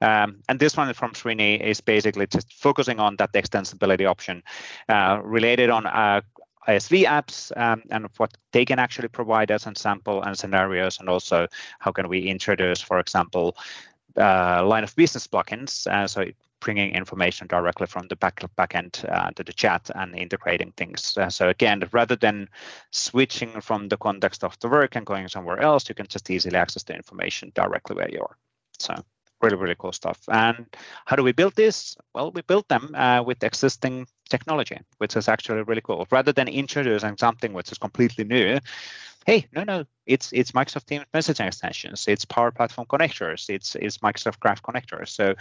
[0.00, 4.42] Um, and this one from Srini is basically just focusing on that extensibility option
[4.88, 6.22] uh, related on uh,
[6.68, 11.08] ISV apps um, and what they can actually provide us and sample and scenarios, and
[11.08, 11.46] also
[11.78, 13.56] how can we introduce, for example,
[14.16, 15.86] uh, line of business plugins.
[15.86, 16.24] Uh, so
[16.60, 21.16] bringing information directly from the back backend uh, to the chat and integrating things.
[21.16, 22.48] Uh, so again, rather than
[22.90, 26.56] switching from the context of the work and going somewhere else, you can just easily
[26.56, 28.36] access the information directly where you are.
[28.78, 28.94] So
[29.42, 30.20] really, really cool stuff.
[30.28, 30.66] And
[31.06, 31.96] how do we build this?
[32.14, 36.06] Well, we built them uh, with existing technology, which is actually really cool.
[36.10, 38.58] Rather than introducing something which is completely new,
[39.26, 43.98] hey, no, no, it's it's Microsoft Teams messaging extensions, it's Power Platform connectors, it's it's
[43.98, 45.08] Microsoft Graph connectors.
[45.08, 45.34] So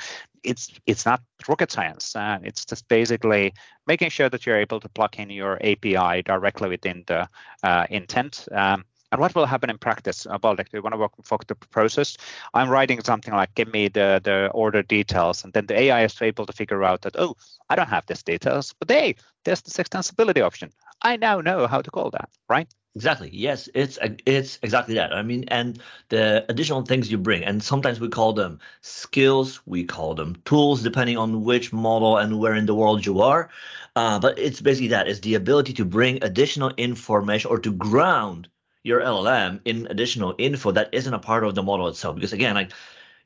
[0.43, 2.15] it's it's not rocket science.
[2.15, 3.53] Uh, it's just basically
[3.87, 7.27] making sure that you're able to plug in your API directly within the
[7.63, 8.47] uh, intent.
[8.51, 10.25] Um, and what will happen in practice?
[10.25, 12.17] Uh, Waldek, do you want to walk, walk the process?
[12.53, 15.43] I'm writing something like, give me the, the order details.
[15.43, 17.35] And then the AI is able to figure out that, oh,
[17.69, 20.71] I don't have these details, but hey, there's this extensibility option.
[21.01, 22.67] I now know how to call that, right?
[22.95, 23.29] Exactly.
[23.31, 25.13] Yes, it's it's exactly that.
[25.13, 25.79] I mean, and
[26.09, 30.81] the additional things you bring, and sometimes we call them skills, we call them tools,
[30.81, 33.49] depending on which model and where in the world you are.
[33.95, 38.49] Uh, but it's basically that: is the ability to bring additional information or to ground
[38.83, 42.15] your LLM in additional info that isn't a part of the model itself.
[42.15, 42.71] Because again, like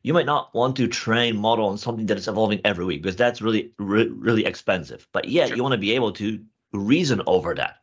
[0.01, 3.15] you might not want to train model on something that is evolving every week because
[3.15, 5.07] that's really re- really expensive.
[5.11, 5.57] But yet sure.
[5.57, 6.43] you want to be able to
[6.73, 7.77] reason over that.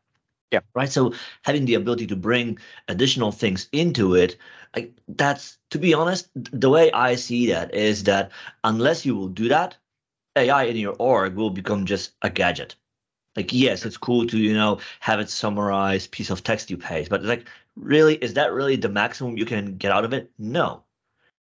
[0.50, 0.60] Yeah.
[0.74, 0.90] Right.
[0.90, 2.58] So having the ability to bring
[2.88, 4.36] additional things into it,
[4.74, 8.32] like that's to be honest, the way I see that is that
[8.64, 9.76] unless you will do that,
[10.36, 12.74] AI in your org will become just a gadget.
[13.36, 17.10] Like, yes, it's cool to, you know, have it summarize piece of text you paste,
[17.10, 20.30] but like, really, is that really the maximum you can get out of it?
[20.38, 20.82] No.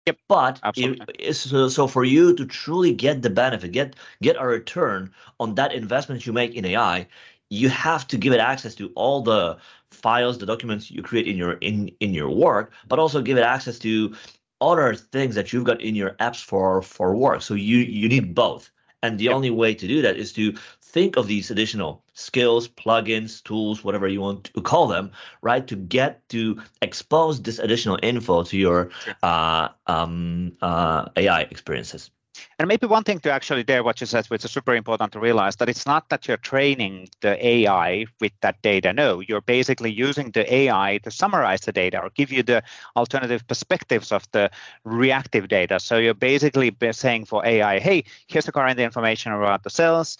[0.06, 0.18] Yep.
[0.28, 5.12] But it, so, so for you to truly get the benefit, get get a return
[5.38, 7.06] on that investment you make in AI,
[7.50, 9.58] you have to give it access to all the
[9.90, 13.42] files, the documents you create in your in in your work, but also give it
[13.42, 14.14] access to
[14.60, 17.42] other things that you've got in your apps for for work.
[17.42, 18.70] So you you need both.
[19.02, 19.34] And the yep.
[19.34, 20.56] only way to do that is to
[20.88, 25.12] think of these additional skills, plugins, tools, whatever you want to call them,
[25.42, 25.66] right?
[25.66, 28.90] To get to expose this additional info to your
[29.22, 32.10] uh, um, uh, AI experiences.
[32.58, 35.20] And maybe one thing to actually there, what you said, which is super important to
[35.20, 38.92] realize that it's not that you're training the AI with that data.
[38.92, 42.62] No, you're basically using the AI to summarize the data or give you the
[42.96, 44.50] alternative perspectives of the
[44.84, 45.80] reactive data.
[45.80, 50.16] So you're basically saying for AI, hey, here's the current information about the cells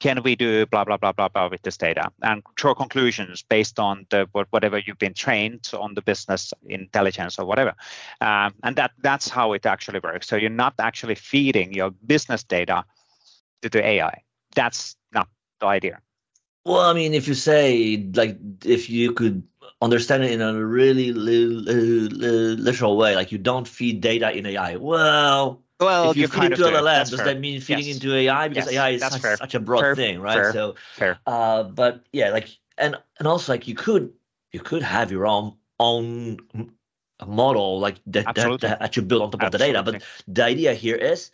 [0.00, 2.10] can we do blah blah blah blah blah with this data?
[2.22, 7.46] And draw conclusions based on the whatever you've been trained on the business intelligence or
[7.46, 7.74] whatever.
[8.20, 10.26] Um, and that that's how it actually works.
[10.28, 12.84] So you're not actually feeding your business data
[13.62, 14.22] to the ai
[14.54, 15.28] that's not
[15.60, 16.00] the idea.
[16.64, 19.42] Well i mean if you say like if you could
[19.82, 25.63] understand it in a really literal way like you don't feed data in ai well
[25.80, 27.26] well, if you feed into LLM, does fair.
[27.26, 27.96] that mean feeding yes.
[27.96, 28.48] into AI?
[28.48, 29.96] Because yes, AI is such, such, a broad fair.
[29.96, 30.34] thing, right?
[30.34, 30.52] Fair.
[30.52, 31.18] So, fair.
[31.26, 32.48] Uh, but yeah, like
[32.78, 34.12] and and also like you could
[34.52, 36.38] you could have your own own
[37.26, 39.76] model like that that, that, you build on top Absolutely.
[39.76, 40.04] of the data.
[40.26, 41.30] But the idea here is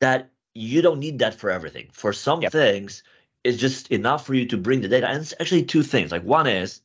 [0.00, 1.88] that you don't need that for everything.
[1.92, 2.52] For some yep.
[2.52, 3.02] things,
[3.44, 5.08] it's just enough for you to bring the data.
[5.08, 6.12] And it's actually two things.
[6.12, 6.80] Like one is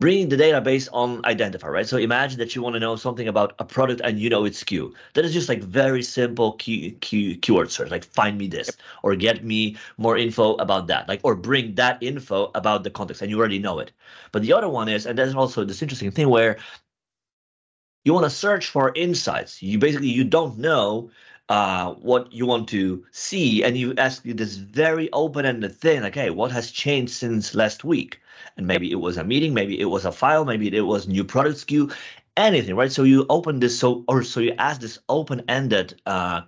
[0.00, 1.86] bringing the database on identifier, right?
[1.86, 4.64] So imagine that you want to know something about a product and you know its
[4.64, 4.92] SKU.
[5.14, 9.14] That is just like very simple key, key, keyword search, like find me this or
[9.14, 13.30] get me more info about that, like or bring that info about the context and
[13.30, 13.92] you already know it.
[14.32, 16.56] But the other one is, and that's also this interesting thing where
[18.04, 19.62] you want to search for insights.
[19.62, 21.10] You basically you don't know
[21.50, 26.30] uh, what you want to see, and you ask this very open-ended thing, like, "Hey,
[26.30, 28.20] what has changed since last week?"
[28.56, 31.24] And maybe it was a meeting, maybe it was a file, maybe it was new
[31.24, 31.92] product SKU,
[32.36, 32.92] anything, right?
[32.92, 36.42] So you open this, so or so you ask this open-ended uh,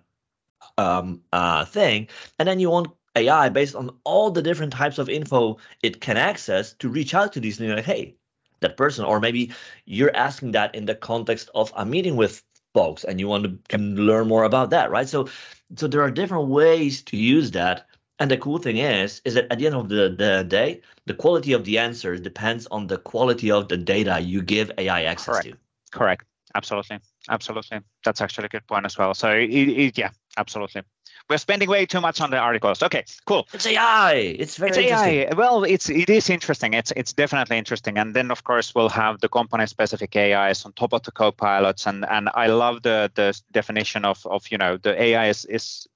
[0.78, 2.06] um, uh, thing,
[2.38, 6.16] and then you want AI based on all the different types of info it can
[6.16, 8.14] access to reach out to these things, like, "Hey."
[8.60, 9.50] That person, or maybe
[9.86, 12.44] you're asking that in the context of a meeting with
[12.74, 15.08] folks and you want to can learn more about that right?
[15.08, 15.28] So
[15.76, 17.86] so there are different ways to use that.
[18.18, 21.14] And the cool thing is is that at the end of the, the day the
[21.14, 25.34] quality of the answers depends on the quality of the data you give ai access
[25.34, 25.46] correct.
[25.46, 25.56] to.
[25.90, 26.24] Correct.
[26.54, 26.98] Absolutely.
[27.28, 27.80] Absolutely.
[28.04, 29.14] That's actually a good point as well.
[29.14, 30.82] So it, it, yeah absolutely
[31.28, 32.82] we're spending way too much on the articles.
[32.82, 33.46] Okay, cool.
[33.52, 34.12] It's AI.
[34.14, 35.34] It's very it's AI.
[35.34, 36.74] Well, it's it is interesting.
[36.74, 37.98] It's it's definitely interesting.
[37.98, 41.86] And then of course we'll have the component specific AIs on top of the co-pilots.
[41.86, 45.86] And and I love the the definition of of you know the AI is is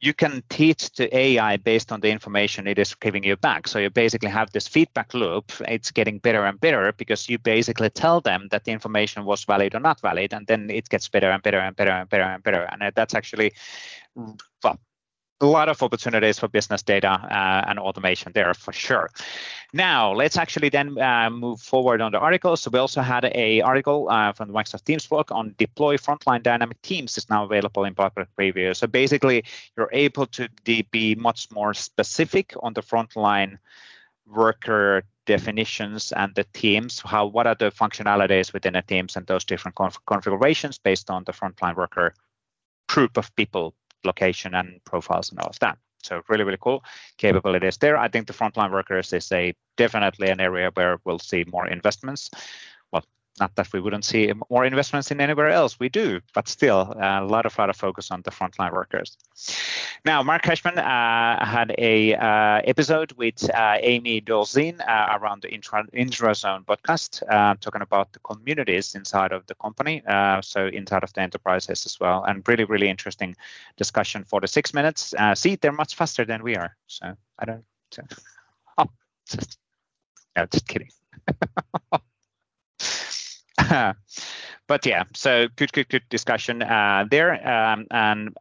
[0.00, 3.68] you can teach the AI based on the information it is giving you back.
[3.68, 5.52] So you basically have this feedback loop.
[5.68, 9.74] It's getting better and better because you basically tell them that the information was valid
[9.74, 12.42] or not valid, and then it gets better and better and better and better and
[12.42, 12.62] better.
[12.72, 13.52] And uh, that's actually,
[14.16, 14.78] well,
[15.40, 19.10] a lot of opportunities for business data uh, and automation there for sure.
[19.72, 22.60] Now let's actually then uh, move forward on the articles.
[22.60, 26.42] So we also had a article uh, from the Microsoft Teams blog on deploy frontline
[26.42, 28.76] dynamic teams is now available in public preview.
[28.76, 29.44] So basically,
[29.76, 33.58] you're able to be much more specific on the frontline
[34.26, 37.00] worker definitions and the teams.
[37.00, 41.24] How what are the functionalities within the teams and those different conf- configurations based on
[41.24, 42.14] the frontline worker
[42.88, 43.74] group of people
[44.04, 45.78] location and profiles and all of that.
[46.02, 46.82] So really, really cool
[47.18, 47.96] capabilities there.
[47.96, 52.30] I think the frontline workers is a definitely an area where we'll see more investments.
[53.40, 57.24] Not that we wouldn't see more investments in anywhere else, we do, but still a
[57.24, 59.16] lot of lot of focus on the frontline workers.
[60.04, 65.50] Now, Mark Kashman uh, had a uh, episode with uh, Amy Dolzin uh, around the
[65.52, 71.02] intra, Intrazone podcast, uh, talking about the communities inside of the company, uh, so inside
[71.02, 73.36] of the enterprises as well, and really, really interesting
[73.76, 75.14] discussion for the six minutes.
[75.34, 77.64] see, they're much faster than we are, so I don't.
[77.90, 78.02] So,
[78.78, 78.86] oh,
[79.26, 79.58] just,
[80.36, 80.90] no, just kidding.
[84.66, 87.32] but yeah, so good, good, good discussion uh, there.
[87.46, 88.36] Um, and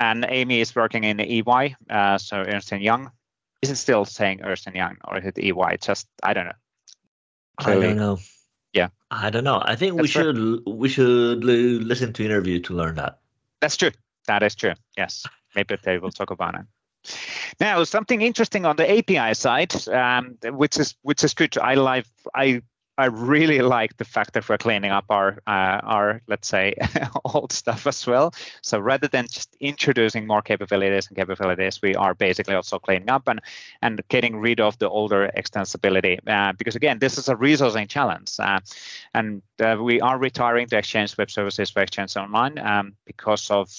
[0.00, 3.10] and Amy is working in EY, uh, so Ernst and Young.
[3.62, 5.76] Is it still saying Ernst and Young or is it EY?
[5.80, 6.58] Just I don't know.
[7.58, 8.18] Clearly, I don't know.
[8.72, 9.62] Yeah, I don't know.
[9.64, 10.62] I think That's we should true.
[10.66, 13.20] we should listen to interview to learn that.
[13.60, 13.90] That's true.
[14.26, 14.74] That is true.
[14.96, 16.66] Yes, maybe they will talk about it.
[17.60, 21.56] Now, something interesting on the API side, um, which is which is good.
[21.58, 22.62] I like I
[22.98, 26.74] I really like the fact that we're cleaning up our uh, our let's say
[27.24, 28.34] old stuff as well.
[28.62, 33.28] So rather than just introducing more capabilities and capabilities, we are basically also cleaning up
[33.28, 33.40] and
[33.80, 36.18] and getting rid of the older extensibility.
[36.26, 38.60] Uh, because again, this is a resourcing challenge, uh,
[39.14, 43.70] and uh, we are retiring the Exchange Web Services for Exchange Online um, because of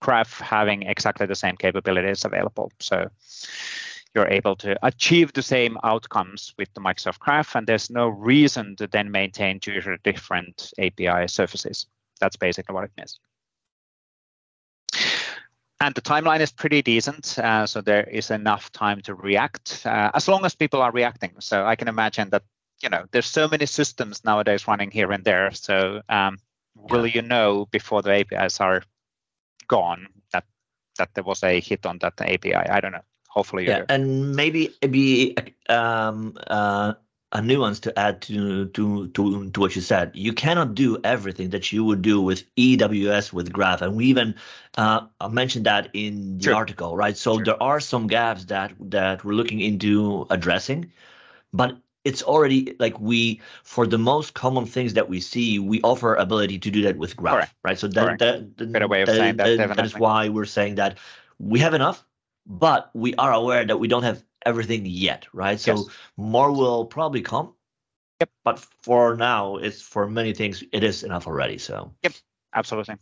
[0.00, 2.72] Graph having exactly the same capabilities available.
[2.80, 3.10] So
[4.16, 8.74] you're able to achieve the same outcomes with the Microsoft Graph, and there's no reason
[8.76, 11.86] to then maintain two different API surfaces.
[12.18, 13.20] That's basically what it means.
[15.78, 20.10] And the timeline is pretty decent, uh, so there is enough time to react, uh,
[20.14, 21.34] as long as people are reacting.
[21.40, 22.44] So I can imagine that
[22.82, 25.50] you know there's so many systems nowadays running here and there.
[25.52, 26.38] So um,
[26.74, 28.82] will you know before the APIs are
[29.68, 30.44] gone that
[30.96, 32.54] that there was a hit on that API?
[32.54, 35.36] I don't know hopefully yeah and maybe be
[35.68, 36.94] um, uh,
[37.32, 41.50] a nuance to add to, to to to what you said you cannot do everything
[41.50, 44.34] that you would do with ews with graph and we even
[44.78, 45.00] uh,
[45.30, 46.54] mentioned that in the sure.
[46.54, 47.44] article right so sure.
[47.44, 50.90] there are some gaps that that we're looking into addressing
[51.52, 56.14] but it's already like we for the most common things that we see we offer
[56.14, 57.54] ability to do that with graph Correct.
[57.64, 60.44] right so that, that, that, better way of that, saying that, that is why we're
[60.44, 60.98] saying that
[61.40, 62.05] we have enough
[62.46, 65.58] but we are aware that we don't have everything yet, right?
[65.58, 65.86] So yes.
[66.16, 67.54] more will probably come.
[68.20, 68.30] Yep.
[68.44, 71.58] But for now, it's for many things, it is enough already.
[71.58, 71.92] So.
[72.02, 72.12] Yep.
[72.54, 72.96] Absolutely.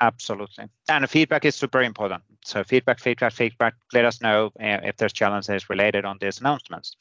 [0.00, 0.66] Absolutely.
[0.88, 2.22] And feedback is super important.
[2.44, 3.74] So feedback, feedback, feedback.
[3.92, 6.96] Let us know uh, if there's challenges related on these announcements.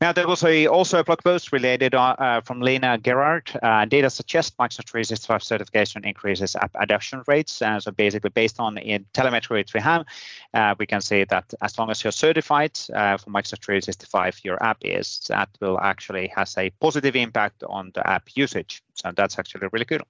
[0.00, 3.50] Now, there was a, also a blog post related uh, from Lena Gerard.
[3.62, 7.62] Uh, data suggests Microsoft 365 certification increases app adoption rates.
[7.62, 10.04] Uh, so basically, based on the telemetry we have,
[10.52, 14.62] uh, we can say that as long as you're certified uh, for Microsoft 365, your
[14.62, 18.82] app is, that will actually has a positive impact on the app usage.
[18.94, 20.02] So that's actually really good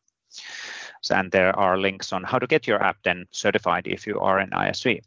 [1.11, 4.39] and there are links on how to get your app then certified if you are
[4.39, 5.03] an ISV.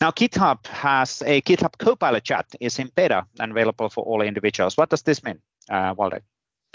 [0.00, 4.76] Now, GitHub has a GitHub Copilot chat is in beta and available for all individuals.
[4.76, 5.38] What does this mean,
[5.70, 5.94] uh?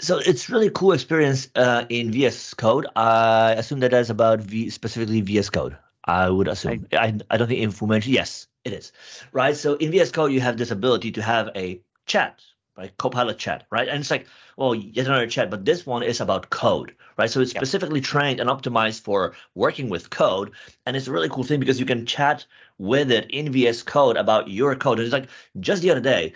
[0.00, 2.86] So it's really cool experience uh, in VS Code.
[2.96, 5.76] I assume that that's about v- specifically VS Code.
[6.06, 6.86] I would assume.
[6.92, 8.14] I, I, I don't think information.
[8.14, 8.92] Yes, it is.
[9.32, 9.54] Right.
[9.54, 12.40] So in VS Code, you have this ability to have a chat
[12.80, 12.96] right?
[12.96, 13.88] Copilot chat, right?
[13.88, 14.26] And it's like,
[14.56, 17.28] well, yet another chat, but this one is about code, right?
[17.28, 17.62] So it's yep.
[17.62, 20.52] specifically trained and optimized for working with code.
[20.86, 22.46] And it's a really cool thing because you can chat
[22.78, 24.98] with it in VS Code about your code.
[24.98, 25.28] And it's like
[25.60, 26.32] just the other day,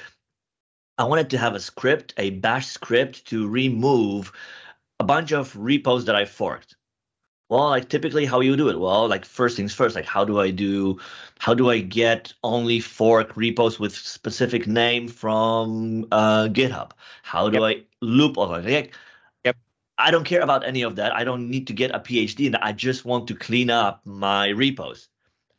[0.98, 4.30] I wanted to have a script, a bash script to remove
[5.00, 6.76] a bunch of repos that I forked
[7.54, 8.78] well like typically how you do it.
[8.80, 10.98] Well like first things first like how do i do
[11.38, 16.90] how do i get only fork repos with specific name from uh, github?
[17.22, 17.70] How do yep.
[17.70, 18.64] i loop all that?
[18.64, 18.94] Like,
[19.44, 19.56] yep.
[19.98, 21.14] I don't care about any of that.
[21.14, 24.48] I don't need to get a phd and i just want to clean up my
[24.48, 25.08] repos.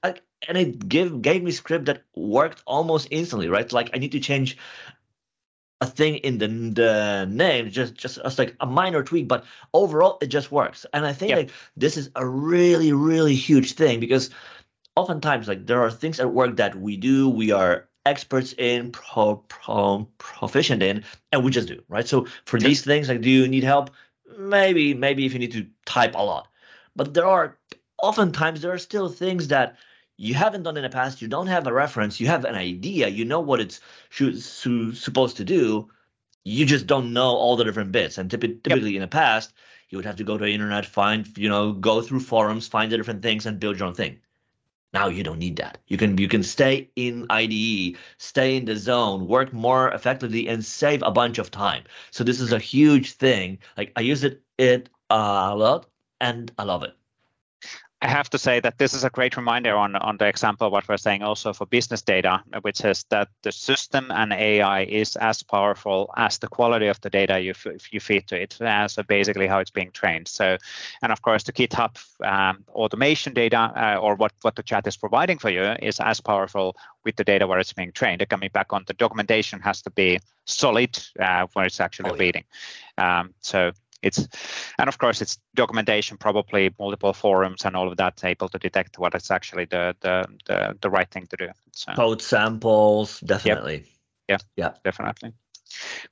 [0.03, 0.15] I,
[0.47, 3.71] and it gave gave me script that worked almost instantly right?
[3.71, 4.57] Like i need to change
[5.87, 10.17] a thing in the the name, just just as like a minor tweak, but overall
[10.21, 10.85] it just works.
[10.93, 14.29] And I think like this is a really really huge thing because
[14.95, 19.37] oftentimes like there are things at work that we do, we are experts in, pro,
[19.47, 22.07] pro, proficient in, and we just do, right?
[22.07, 23.89] So for these things, like, do you need help?
[24.37, 26.47] Maybe, maybe if you need to type a lot.
[26.95, 27.57] But there are
[28.01, 29.77] oftentimes there are still things that
[30.17, 33.07] you haven't done in the past, you don't have a reference, you have an idea,
[33.07, 35.89] you know what it's should, supposed to do,
[36.43, 38.17] you just don't know all the different bits.
[38.17, 38.95] And typically yep.
[38.95, 39.53] in the past,
[39.89, 42.91] you would have to go to the internet, find, you know, go through forums, find
[42.91, 44.19] the different things, and build your own thing.
[44.93, 45.79] Now you don't need that.
[45.87, 50.63] You can you can stay in IDE, stay in the zone, work more effectively, and
[50.63, 51.83] save a bunch of time.
[52.11, 53.59] So this is a huge thing.
[53.75, 55.87] Like I use it it a lot,
[56.21, 56.95] and I love it.
[58.01, 60.73] I have to say that this is a great reminder on, on the example of
[60.73, 65.15] what we're saying also for business data, which is that the system and AI is
[65.15, 67.53] as powerful as the quality of the data you,
[67.91, 68.61] you feed to it.
[68.61, 70.27] Uh, so basically how it's being trained.
[70.27, 70.57] So,
[71.01, 74.97] and of course the GitHub um, automation data uh, or what, what the chat is
[74.97, 76.75] providing for you is as powerful
[77.05, 78.27] with the data where it's being trained.
[78.29, 82.43] Coming back on the documentation has to be solid uh, where it's actually oh, reading.
[82.97, 83.71] Um, so
[84.05, 84.27] it's
[84.79, 88.99] and of course it's documentation probably multiple forums and all of that able to detect
[88.99, 91.91] what is actually the the the, the right thing to do so.
[91.93, 93.83] code samples definitely
[94.27, 94.41] yep.
[94.57, 95.33] yeah yeah definitely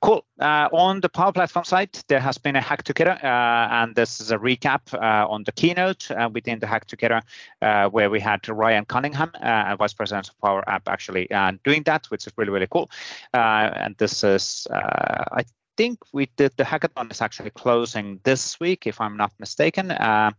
[0.02, 0.24] Cool.
[0.40, 4.20] Uh, on the Power Platform side, there has been a hack together, uh, and this
[4.20, 7.22] is a recap uh, on the keynote uh, within the hack together,
[7.62, 11.28] uh, where we had Ryan Cunningham, uh, Vice President of Power App, actually
[11.64, 12.90] doing that, which is really really cool.
[13.32, 15.44] and this is, I
[15.76, 19.90] think we did the hackathon is actually closing this week, if I'm not mistaken.
[19.90, 20.30] Uh,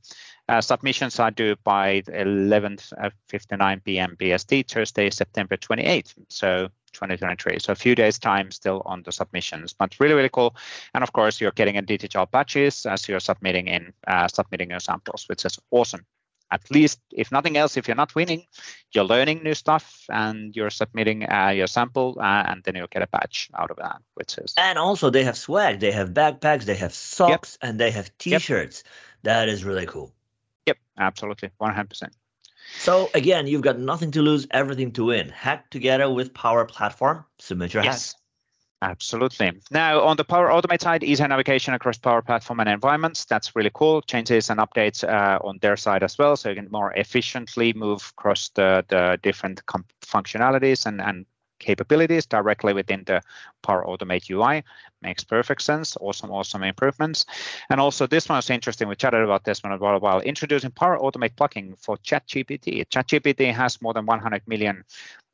[0.47, 4.15] uh, submissions are due by 11:59 p.m.
[4.19, 6.13] BST, Thursday, September 28th.
[6.29, 7.59] So 2023.
[7.59, 10.55] So a few days time still on the submissions, but really, really cool.
[10.93, 14.79] And of course, you're getting a digital badges as you're submitting in uh, submitting your
[14.79, 16.05] samples, which is awesome
[16.56, 18.41] at least if nothing else if you're not winning
[18.93, 23.03] you're learning new stuff and you're submitting uh, your sample uh, and then you'll get
[23.03, 26.64] a badge out of that which is and also they have swag they have backpacks
[26.64, 27.70] they have socks yep.
[27.70, 28.93] and they have t-shirts yep.
[29.24, 30.14] that is really cool
[30.66, 32.10] yep absolutely 100%
[32.80, 37.26] so again you've got nothing to lose everything to win hack together with power platform
[37.38, 38.14] submit your yes.
[38.14, 38.22] hack
[38.86, 39.51] Absolutely.
[39.71, 43.25] Now, on the Power Automate side, easier navigation across Power Platform and environments.
[43.25, 44.03] That's really cool.
[44.03, 48.13] Changes and updates uh, on their side as well, so you can more efficiently move
[48.15, 49.63] across the, the different
[50.05, 51.25] functionalities and, and
[51.57, 53.21] capabilities directly within the
[53.63, 54.63] Power Automate UI.
[55.01, 55.97] Makes perfect sense.
[55.99, 57.25] Awesome, awesome improvements.
[57.71, 58.88] And also, this one is interesting.
[58.88, 60.19] We chatted about this one a while.
[60.19, 62.86] Introducing Power Automate plugin for ChatGPT.
[62.86, 64.83] ChatGPT has more than 100 million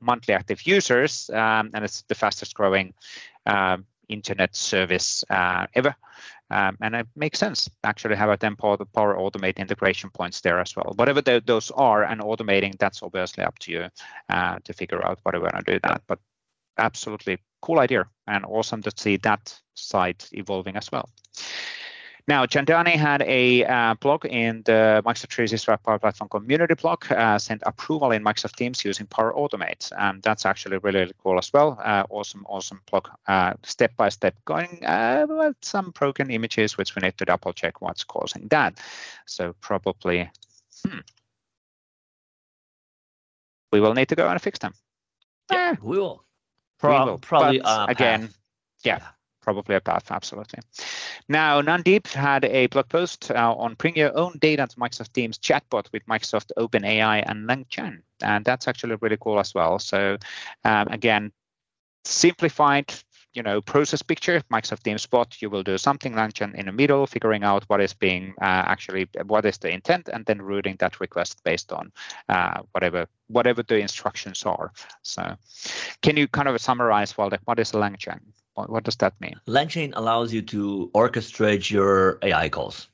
[0.01, 2.93] monthly active users, um, and it's the fastest growing
[3.45, 5.95] um, internet service uh, ever.
[6.49, 10.59] Um, and it makes sense actually have a them power, power automate integration points there
[10.59, 10.91] as well.
[10.97, 13.87] Whatever the, those are and automating, that's obviously up to you
[14.27, 16.01] uh, to figure out what you want to do that.
[16.07, 16.19] But
[16.77, 21.09] absolutely cool idea and awesome to see that side evolving as well.
[22.27, 27.39] Now, Chandani had a uh, blog in the Microsoft 365 Power Platform community blog, uh,
[27.39, 29.91] sent approval in Microsoft Teams using Power Automate.
[29.97, 31.79] And that's actually really, really cool as well.
[31.83, 36.95] Uh, awesome, awesome blog, uh, step by step going uh, with some broken images, which
[36.95, 38.79] we need to double check what's causing that.
[39.25, 40.29] So probably,
[40.85, 40.99] hmm,
[43.71, 44.73] we will need to go and fix them.
[45.51, 46.23] Yeah, we will.
[46.77, 47.17] Pro- we will.
[47.17, 48.29] Probably again,
[48.83, 48.99] yeah.
[48.99, 49.07] yeah
[49.41, 50.59] probably a path, absolutely.
[51.27, 55.37] Now, Nandeep had a blog post uh, on bring your own data to Microsoft Teams
[55.37, 59.79] chatbot with Microsoft OpenAI and LangChain, and that's actually really cool as well.
[59.79, 60.17] So,
[60.63, 61.31] um, again,
[62.03, 62.93] simplified
[63.33, 67.07] you know process picture microsoft teams bot you will do something LangChain in the middle
[67.07, 70.99] figuring out what is being uh, actually what is the intent and then routing that
[70.99, 71.91] request based on
[72.29, 74.71] uh, whatever whatever the instructions are
[75.01, 75.35] so
[76.01, 78.19] can you kind of summarize well what is LangChain
[78.55, 79.39] what, does that mean?
[79.47, 82.87] LangChain allows you to orchestrate your AI calls.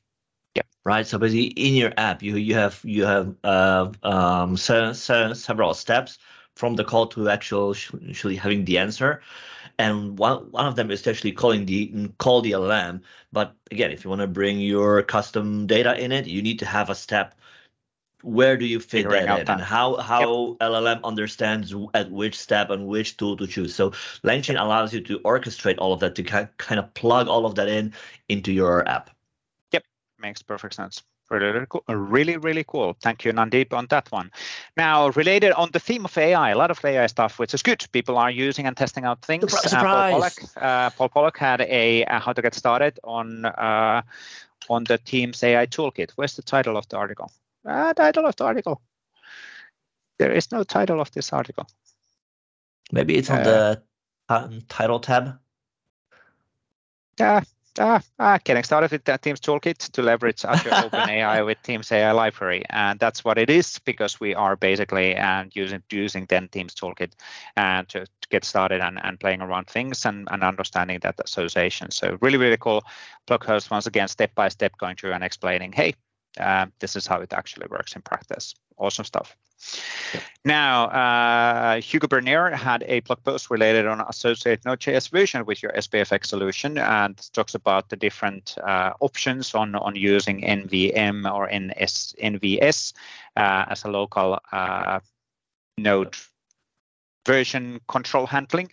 [0.56, 0.64] Yeah.
[0.86, 1.06] Right.
[1.06, 5.74] So basically, in your app, you you have you have uh, um, se- se- several
[5.74, 6.18] steps
[6.56, 7.76] from the call to actual
[8.10, 9.22] actually having the answer,
[9.78, 13.02] and one one of them is actually calling the call the LLM.
[13.32, 16.66] But again, if you want to bring your custom data in it, you need to
[16.66, 17.36] have a step
[18.24, 19.50] where do you fit that in that.
[19.50, 20.72] and how how yep.
[20.72, 23.92] llm understands at which step and which tool to choose so
[24.24, 27.68] langchain allows you to orchestrate all of that to kind of plug all of that
[27.68, 27.94] in
[28.28, 29.12] into your app
[29.72, 29.84] yep
[30.20, 31.84] makes perfect sense Really, really cool.
[31.90, 32.96] Really, really cool.
[33.02, 34.32] Thank you, Nandeep, on that one.
[34.78, 37.86] Now, related on the theme of AI, a lot of AI stuff, which is good.
[37.92, 39.52] People are using and testing out things.
[39.52, 39.74] Surprise!
[39.76, 44.04] Uh, Paul, Pollock, uh, Paul Pollock had a uh, how to get started on uh,
[44.70, 46.12] on the Teams AI toolkit.
[46.12, 47.30] Where's the title of the article?
[47.66, 48.82] Uh, title of the article.
[50.20, 51.68] There is no title of this article.
[52.92, 53.76] Maybe it's on uh,
[54.30, 55.40] the title tab.
[57.20, 57.42] Yeah,
[57.80, 62.12] uh, uh, getting started with the Teams Toolkit to leverage Azure OpenAI with Teams AI
[62.12, 66.74] Library, and that's what it is because we are basically uh, using using then Teams
[66.74, 67.14] Toolkit
[67.56, 71.16] and uh, to, to, get started and, and playing around things and, and understanding that
[71.24, 71.92] association.
[71.92, 72.84] So really really cool
[73.26, 75.94] blog post once again step by step going through and explaining, hey,
[76.40, 78.56] uh, this is how it actually works in practice.
[78.78, 79.36] Awesome stuff.
[80.46, 85.72] Now, uh, Hugo Bernier had a blog post related on associate Node.js version with your
[85.74, 92.16] SPFX solution and talks about the different uh, options on, on using NVM or NS,
[92.22, 92.94] NVS
[93.36, 95.00] uh, as a local uh,
[95.78, 96.16] node
[97.28, 98.72] version control handling.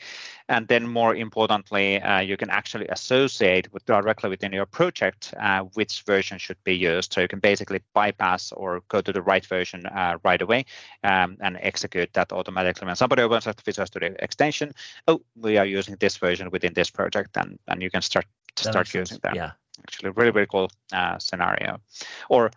[0.48, 5.60] And then more importantly, uh, you can actually associate with directly within your project uh,
[5.74, 7.12] which version should be used.
[7.12, 10.66] So you can basically bypass or go to the right version uh, right away
[11.02, 12.86] um, and execute that automatically.
[12.86, 14.74] When somebody opens up the Visual Studio extension,
[15.08, 18.26] oh, we are using this version within this project, and, and you can start
[18.56, 19.34] to start using that.
[19.34, 19.52] Yeah.
[19.82, 21.80] Actually, really, really cool uh, scenario
[22.28, 22.50] or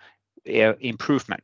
[0.47, 1.41] uh, improvement.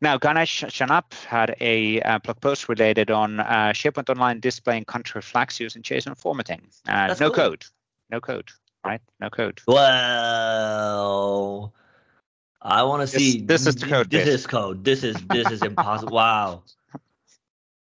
[0.00, 5.22] Now, Ganesh Sanap had a uh, blog post related on uh, SharePoint Online displaying country
[5.22, 6.62] flags using JSON formatting.
[6.86, 7.30] Uh, no cool.
[7.30, 7.64] code,
[8.10, 8.50] no code,
[8.84, 9.00] right?
[9.20, 9.60] No code.
[9.66, 11.72] Well,
[12.60, 13.40] I want to see.
[13.40, 14.10] This is the code.
[14.10, 14.84] This is code.
[14.84, 16.14] This is this is impossible.
[16.14, 16.62] wow.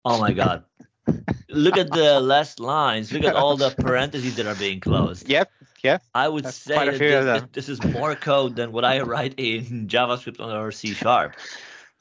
[0.06, 0.64] Oh my god.
[1.50, 3.12] Look at the last lines.
[3.12, 5.28] Look at all the parentheses that are being closed.
[5.28, 5.50] Yep.
[5.86, 6.04] Yep.
[6.14, 9.88] I would That's say that this, this, is more code than what I write in
[9.88, 11.36] JavaScript or C sharp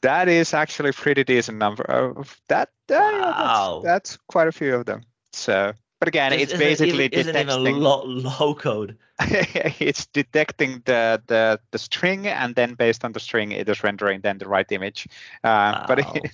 [0.05, 2.69] that is actually a pretty decent number of that.
[2.89, 3.81] Uh, wow.
[3.83, 5.01] that's, that's, quite a few of them.
[5.33, 5.73] So,
[6.05, 8.95] but again, this it's basically even, isn't even low, low code.
[9.19, 14.21] it's detecting the, the the string, and then based on the string, it is rendering
[14.21, 15.07] then the right image.
[15.43, 15.85] Uh, wow.
[15.87, 16.31] But it,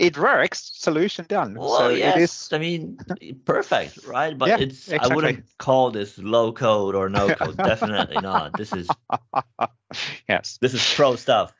[0.00, 0.70] it, works.
[0.74, 1.54] Solution done.
[1.54, 2.16] Well, so yes.
[2.16, 2.48] It is...
[2.52, 2.98] I mean,
[3.44, 4.38] perfect, right?
[4.38, 5.10] But yeah, it's exactly.
[5.10, 7.58] I wouldn't call this low code or no code.
[7.58, 8.56] Definitely not.
[8.56, 8.88] This is
[10.28, 10.56] yes.
[10.62, 11.52] This is pro stuff.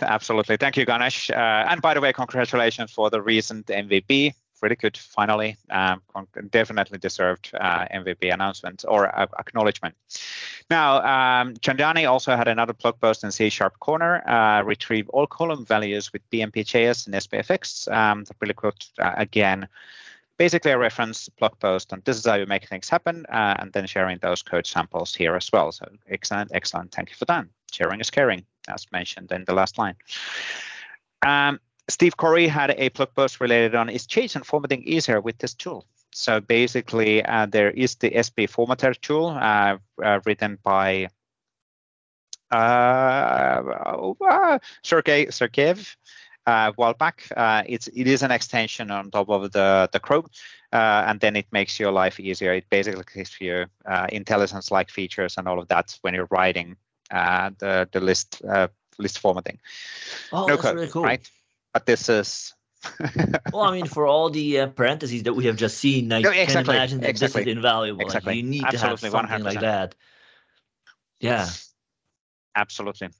[0.00, 0.56] Absolutely.
[0.56, 1.30] Thank you, Ganesh.
[1.30, 1.34] Uh,
[1.68, 4.32] and by the way, congratulations for the recent MVP.
[4.62, 5.56] Really good, finally.
[5.70, 6.02] Um,
[6.50, 9.06] definitely deserved uh, MVP announcement or
[9.38, 9.94] acknowledgement.
[10.70, 15.26] Now, um, Chandani also had another blog post in C Sharp Corner, uh, retrieve all
[15.26, 17.92] column values with PnPjs and SPFX.
[17.92, 19.68] Um, really good, uh, again,
[20.38, 23.72] basically a reference blog post and this is how you make things happen uh, and
[23.72, 27.46] then sharing those code samples here as well so excellent excellent thank you for that
[27.72, 29.96] sharing is caring as mentioned in the last line.
[31.24, 35.54] Um, Steve Corey had a blog post related on is JSON formatting easier with this
[35.54, 35.86] tool?
[36.12, 41.08] So basically, uh, there is the SP Formatter tool uh, uh, written by
[42.50, 43.62] uh,
[44.20, 45.96] uh, Sergey Sergeyev
[46.46, 47.28] uh, while back.
[47.36, 50.28] Uh, it's it is an extension on top of the the Chrome,
[50.72, 52.54] uh, and then it makes your life easier.
[52.54, 56.76] It basically gives you uh, IntelliSense-like features and all of that when you're writing
[57.10, 58.68] uh, the the list uh,
[58.98, 59.58] list formatting.
[60.32, 61.02] Oh, no that's code, really cool.
[61.02, 61.28] Right?
[61.76, 62.54] But this is.
[63.52, 66.30] well, I mean, for all the uh, parentheses that we have just seen, I no,
[66.30, 67.42] exactly, can imagine that exactly.
[67.42, 68.00] this is invaluable.
[68.00, 68.30] Exactly.
[68.30, 69.44] Like, you need Absolutely, to have something 100%.
[69.44, 69.94] like that.
[71.20, 71.46] Yeah.
[72.54, 73.10] Absolutely.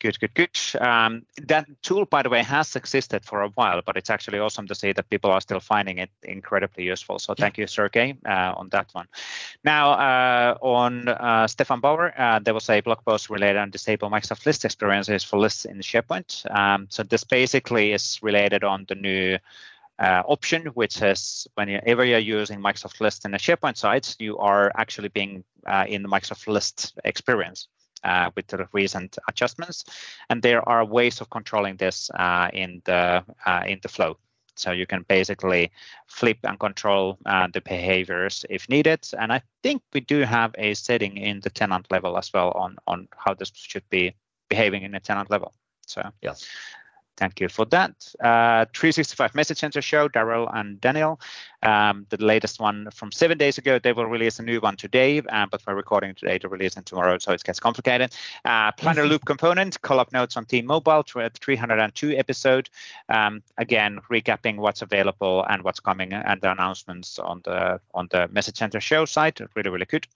[0.00, 0.56] Good, good, good.
[0.80, 4.68] Um, that tool, by the way, has existed for a while, but it's actually awesome
[4.68, 7.18] to see that people are still finding it incredibly useful.
[7.18, 9.08] So thank you, Sergey, uh, on that one.
[9.64, 14.08] Now, uh, on uh, Stefan Bauer, uh, there was a blog post related on disable
[14.08, 16.48] Microsoft List experiences for lists in SharePoint.
[16.56, 19.38] Um, so this basically is related on the new
[19.98, 24.70] uh, option, which says whenever you're using Microsoft List in a SharePoint site, you are
[24.76, 27.66] actually being uh, in the Microsoft List experience
[28.04, 29.84] uh, with the recent adjustments.
[30.30, 34.16] And there are ways of controlling this uh, in the uh, in the flow.
[34.56, 35.70] So you can basically
[36.08, 39.08] flip and control uh, the behaviors if needed.
[39.18, 42.76] And I think we do have a setting in the tenant level as well on
[42.86, 44.14] on how this should be
[44.48, 45.52] behaving in a tenant level.
[45.86, 46.34] So yeah,
[47.18, 47.90] Thank you for that.
[48.20, 51.20] Uh, 365 Message Center show, Daryl and Daniel.
[51.64, 53.80] Um, the latest one from seven days ago.
[53.80, 56.86] They will release a new one today, uh, but we're recording today to release it
[56.86, 58.14] tomorrow, so it gets complicated.
[58.44, 62.70] Uh, Planner Loop component, call up notes on Team Mobile, 302 episode.
[63.08, 68.28] Um, again, recapping what's available and what's coming, and the announcements on the on the
[68.28, 69.40] Message Center show site.
[69.56, 70.06] Really, really good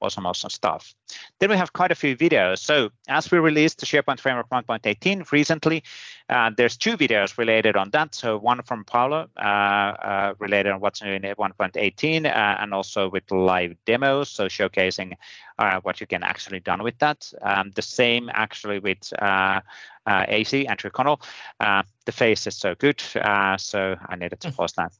[0.00, 0.94] awesome, awesome stuff.
[1.38, 2.58] Then we have quite a few videos.
[2.58, 5.82] So as we released the SharePoint Framework 1.18 recently,
[6.28, 8.14] uh, there's two videos related on that.
[8.14, 13.08] So one from Paolo uh, uh, related on what's new in 1.18 uh, and also
[13.08, 15.14] with live demos, so showcasing
[15.58, 17.32] uh, what you can actually done with that.
[17.42, 19.60] Um, the same actually with uh,
[20.06, 21.20] uh, AC, Andrew Connell.
[21.58, 24.92] Uh, the face is so good, so I needed to pause that.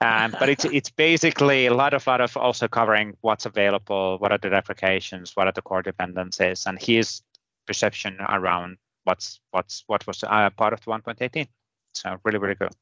[0.00, 4.32] Um, but it's it's basically a lot of lot of also covering what's available, what
[4.32, 7.22] are the replications, what are the core dependencies, and his
[7.66, 11.48] perception around what's what's what was uh, part of the 1.18.
[11.94, 12.72] So really really good.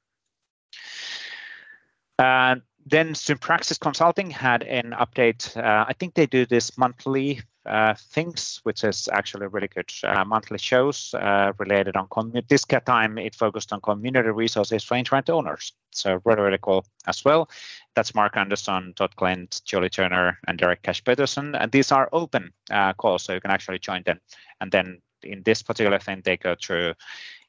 [2.19, 2.57] Uh,
[2.89, 5.57] then Sympraxis Consulting had an update.
[5.57, 9.91] Uh, I think they do this monthly uh, things, which is actually really good.
[10.05, 12.47] Uh, monthly shows uh, related on community.
[12.49, 15.73] This time it focused on community resources for internet owners.
[15.97, 17.49] So really, really cool as well.
[17.95, 21.55] That's Marc Anderson, Todd Klindt, Julie Turner, and Derek Cash Peterson.
[21.55, 24.21] And these are open uh, calls, so you can actually join them.
[24.61, 26.95] And then in this particular thing, they go through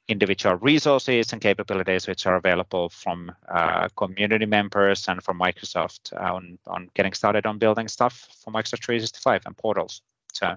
[0.07, 6.57] individual resources and capabilities which are available from uh, community members and from Microsoft on,
[6.67, 10.01] on getting started on building stuff for Microsoft 365 and portals.
[10.33, 10.55] So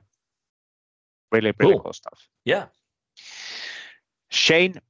[1.33, 2.29] really, really cool, cool stuff.
[2.45, 2.67] Yeah.
[4.29, 4.81] Shane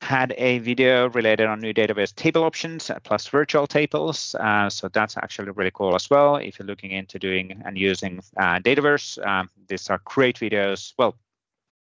[0.00, 4.34] had a video related on new database table options plus virtual tables.
[4.36, 6.36] Uh, so that's actually really cool as well.
[6.36, 10.94] If you're looking into doing and using uh, Dataverse, um, these are great videos.
[10.98, 11.16] Well,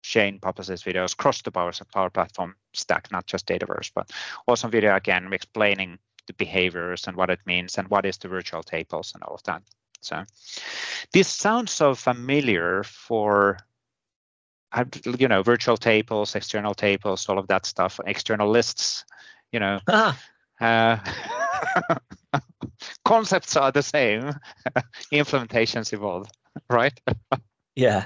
[0.01, 4.09] Shane publishes videos across the Power, Power Platform stack, not just Dataverse, but
[4.47, 8.63] also video again explaining the behaviors and what it means and what is the virtual
[8.63, 9.61] tables and all of that.
[10.01, 10.23] So
[11.13, 13.59] this sounds so familiar for
[15.19, 19.05] you know virtual tables, external tables, all of that stuff, external lists.
[19.51, 20.17] You know, ah.
[20.61, 20.97] uh,
[23.05, 24.33] concepts are the same,
[25.13, 26.27] implementations evolve,
[26.69, 26.99] right?
[27.75, 28.05] yeah.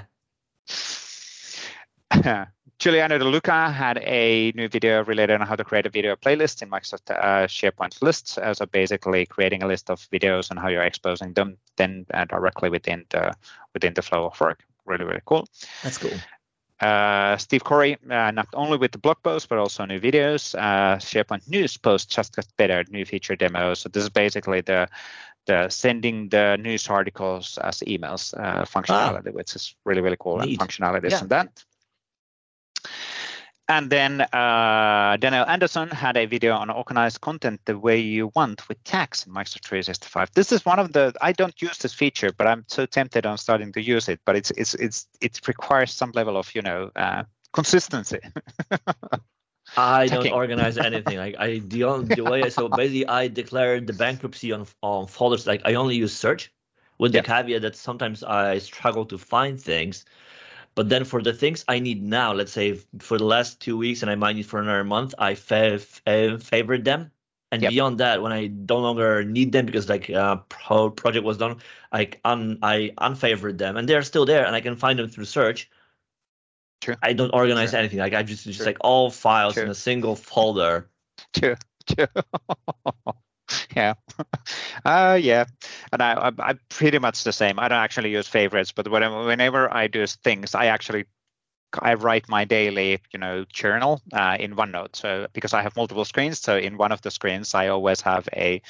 [2.78, 6.62] Giuliano De Luca had a new video related on how to create a video playlist
[6.62, 8.38] in Microsoft uh, SharePoint lists.
[8.38, 12.26] Uh, so basically, creating a list of videos and how you're exposing them then uh,
[12.26, 13.34] directly within the
[13.74, 14.66] within the flow of work.
[14.86, 15.48] Really, really cool.
[15.84, 16.12] That's cool.
[16.82, 20.56] Uh, Steve Corey, uh, not only with the blog post, but also new videos.
[20.56, 23.80] Uh, SharePoint News post just got better, new feature demos.
[23.80, 24.90] So this is basically the
[25.46, 29.32] the sending the news articles as emails uh, functionality, ah.
[29.32, 30.60] which is really, really cool Neat.
[30.60, 31.20] and functionalities yeah.
[31.20, 31.64] and that.
[33.68, 38.68] And then uh, Daniel Anderson had a video on organized content the way you want
[38.70, 40.32] with tags in Microsoft 365.
[40.34, 43.40] This is one of the I don't use this feature, but I'm so tempted on
[43.40, 44.20] starting to use it.
[44.24, 47.24] But it's it's it's it requires some level of you know uh,
[47.54, 48.20] consistency.
[49.78, 51.18] I don't organize anything.
[51.18, 55.48] Like I the only the way so basically I declared the bankruptcy on on folders.
[55.48, 56.52] Like I only use search,
[56.98, 60.06] with the caveat that sometimes I struggle to find things.
[60.76, 64.02] But then for the things I need now, let's say for the last two weeks
[64.02, 67.12] and I might need for another month, I fav- uh, favorite them.
[67.52, 67.72] And yep.
[67.72, 71.58] beyond that, when I no longer need them because like uh, pro- project was done,
[71.92, 75.26] I un- I unfavored them, and they're still there, and I can find them through
[75.26, 75.70] search.
[76.82, 76.96] True.
[77.02, 77.80] I don't organize True.
[77.80, 78.00] anything.
[78.00, 80.90] Like I just just like all files in a single folder.
[81.34, 81.56] True.
[81.88, 82.08] True.
[83.76, 83.94] yeah
[84.86, 85.46] uh yeah
[85.92, 89.74] and I, I am pretty much the same i don't actually use favorites but whenever
[89.74, 91.06] i do things i actually
[91.82, 94.96] I write my daily, you know, journal uh, in OneNote.
[94.96, 98.28] So because I have multiple screens, so in one of the screens I always have
[98.34, 98.62] a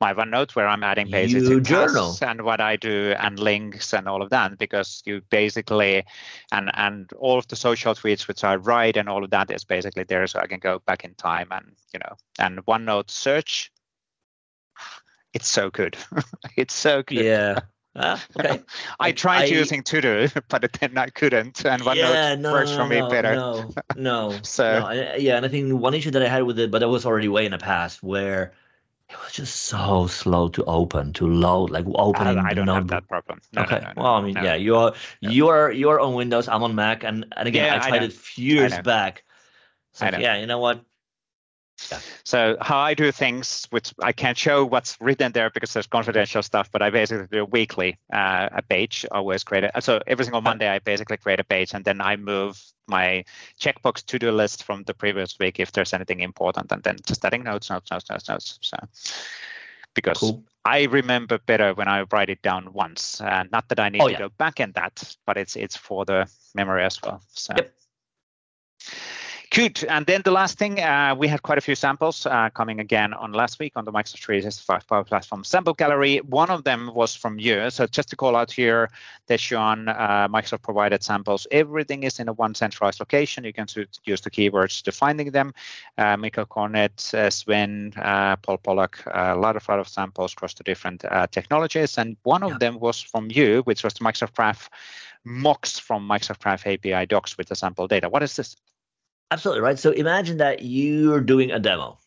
[0.00, 2.16] my OneNote where I'm adding pages you journal.
[2.22, 4.58] and what I do and links and all of that.
[4.58, 6.04] Because you basically
[6.52, 9.64] and and all of the social tweets which I write and all of that is
[9.64, 13.70] basically there, so I can go back in time and you know and OneNote search
[15.32, 15.96] it's so good.
[16.56, 17.24] it's so good.
[17.24, 17.60] Yeah.
[17.96, 18.62] Ah, okay.
[19.00, 22.86] I tried I, using To-Do, but then I couldn't, and OneNote yeah, no, works for
[22.86, 23.34] me no, better.
[23.34, 24.38] No, no.
[24.42, 26.78] so no, I, yeah, and I think one issue that I had with it, but
[26.78, 28.52] that was already way in the past, where
[29.08, 32.38] it was just so slow to open, to load, like opening.
[32.38, 33.40] I, I don't have that problem.
[33.56, 33.84] okay.
[33.96, 36.46] well, I mean, yeah, you're you're you're on Windows.
[36.46, 39.24] I'm on Mac, and and again, yeah, I tried it a few years back.
[39.94, 40.84] So yeah, you know what?
[41.90, 42.00] Yeah.
[42.24, 46.42] So how I do things, which I can't show what's written there because there's confidential
[46.42, 49.72] stuff, but I basically do a weekly uh, a page, always create it.
[49.82, 53.24] So every single Monday, I basically create a page and then I move my
[53.60, 57.44] checkbox to-do list from the previous week if there's anything important, and then just adding
[57.44, 58.58] notes, notes, notes, notes, notes.
[58.60, 58.76] So
[59.94, 60.44] because cool.
[60.64, 63.20] I remember better when I write it down once.
[63.20, 64.18] Uh, not that I need oh, to yeah.
[64.18, 67.22] go back in that, but it's it's for the memory as well.
[67.32, 67.54] So.
[67.56, 67.74] Yep.
[69.50, 69.82] Good.
[69.88, 73.12] And then the last thing, uh, we had quite a few samples uh, coming again
[73.12, 76.18] on last week on the Microsoft 365 Power Platform sample gallery.
[76.18, 77.68] One of them was from you.
[77.70, 78.90] So just to call out here,
[79.28, 81.48] Deshaun, uh, Microsoft provided samples.
[81.50, 83.42] Everything is in a one centralized location.
[83.42, 83.66] You can
[84.04, 85.52] use the keywords to finding them.
[85.98, 90.54] Uh, Mikko Kornet, uh, Sven, uh, Paul Pollock, a lot of lot of samples across
[90.54, 91.98] the different technologies.
[91.98, 92.58] And one of yeah.
[92.58, 94.70] them was from you, which was the Microsoft Graph
[95.24, 98.08] mocks from Microsoft Graph API docs with the sample data.
[98.08, 98.54] What is this?
[99.30, 99.78] Absolutely right.
[99.78, 101.98] So imagine that you're doing a demo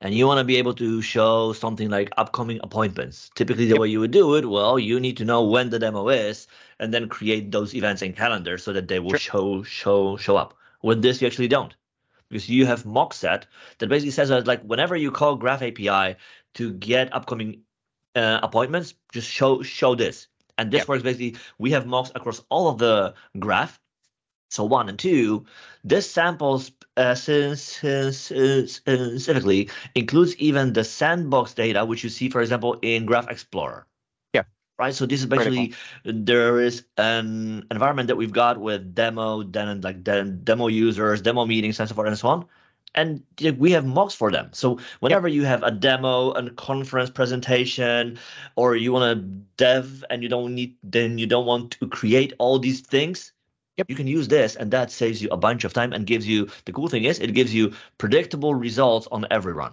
[0.00, 3.30] and you want to be able to show something like upcoming appointments.
[3.34, 6.08] Typically, the way you would do it, well, you need to know when the demo
[6.08, 6.46] is
[6.78, 9.18] and then create those events in calendar so that they will sure.
[9.18, 10.54] show show show up.
[10.82, 11.74] With this, you actually don't
[12.28, 13.46] because you have mock set
[13.78, 16.16] that basically says that like whenever you call Graph API
[16.54, 17.62] to get upcoming
[18.14, 20.26] uh, appointments, just show show this.
[20.58, 20.88] And this yep.
[20.88, 23.80] works basically, we have mocks across all of the graph.
[24.50, 25.44] So one and two,
[25.82, 33.04] this samples uh, specifically includes even the sandbox data, which you see, for example, in
[33.04, 33.86] Graph Explorer.
[34.32, 34.42] Yeah.
[34.78, 34.94] Right.
[34.94, 40.04] So this is basically there is an environment that we've got with demo, then like
[40.04, 42.46] then demo users, demo meetings, and so forth and so on
[42.94, 43.22] and
[43.58, 44.50] we have mocks for them.
[44.52, 48.18] So whenever you have a demo, a conference presentation,
[48.56, 49.24] or you want to
[49.56, 53.32] dev and you don't need, then you don't want to create all these things.
[53.76, 53.90] Yep.
[53.90, 56.48] You can use this, and that saves you a bunch of time and gives you.
[56.64, 59.72] The cool thing is, it gives you predictable results on every run.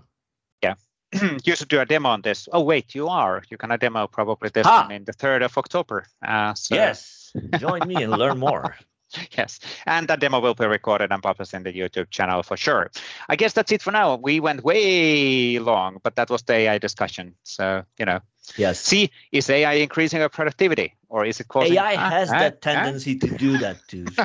[0.64, 0.76] Yeah,
[1.44, 2.50] you should do a demo on this.
[2.52, 3.44] Oh wait, you are.
[3.50, 4.84] You're gonna demo probably this ah.
[4.84, 6.06] one in the third of October.
[6.26, 6.76] Uh, so.
[6.76, 8.76] Yes, join me and learn more.
[9.38, 12.92] Yes, and that demo will be recorded and published in the YouTube channel for sure.
[13.30, 14.16] I guess that's it for now.
[14.16, 17.36] We went way long, but that was the AI discussion.
[17.44, 18.20] So, you know,
[18.58, 18.82] yes.
[18.82, 22.54] See, is AI increasing our productivity or is it causing AI ah, has ah, that
[22.56, 22.60] ah?
[22.62, 24.06] tendency to do that too.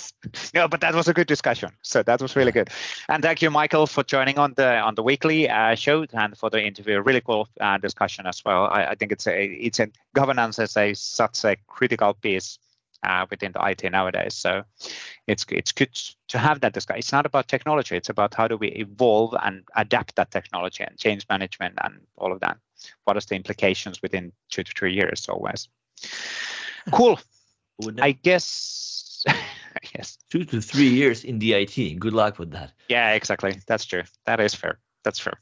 [0.00, 0.12] yes.
[0.54, 1.70] No, but that was a good discussion.
[1.82, 2.70] So that was really good.
[3.08, 6.50] And thank you, Michael, for joining on the on the weekly uh, show and for
[6.50, 7.00] the interview.
[7.00, 8.64] Really cool uh, discussion as well.
[8.66, 12.58] I, I, think it's a it's a governance is a such a critical piece
[13.02, 14.34] uh, within the IT nowadays.
[14.34, 14.62] So
[15.26, 15.94] it's it's good
[16.28, 16.98] to have that discussion.
[16.98, 17.96] It's not about technology.
[17.96, 22.32] It's about how do we evolve and adapt that technology and change management and all
[22.32, 22.58] of that.
[23.04, 25.68] What are the implications within two to three years always?
[26.92, 27.20] Cool.
[28.00, 29.24] I guess
[29.94, 30.18] yes.
[30.30, 31.98] Two to three years in the IT.
[31.98, 32.72] Good luck with that.
[32.88, 33.60] Yeah, exactly.
[33.66, 34.02] That's true.
[34.26, 34.78] That is fair.
[35.04, 35.40] That's fair.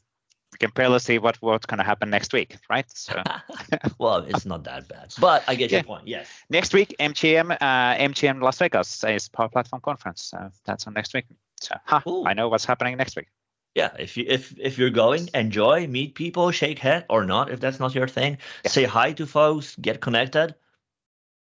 [0.51, 2.85] We can barely see what what's going to happen next week, right?
[2.89, 3.21] So.
[3.99, 5.77] well, it's not that bad, but I get yeah.
[5.77, 6.07] your point.
[6.07, 6.27] Yes.
[6.49, 10.23] Next week, MGM, uh, MGM Las Vegas is Power Platform Conference.
[10.23, 11.25] So that's on next week.
[11.61, 13.27] So ha, I know what's happening next week.
[13.75, 17.59] Yeah, if you if if you're going, enjoy, meet people, shake hand or not if
[17.59, 18.39] that's not your thing.
[18.63, 18.71] Yeah.
[18.71, 20.55] Say hi to folks, get connected,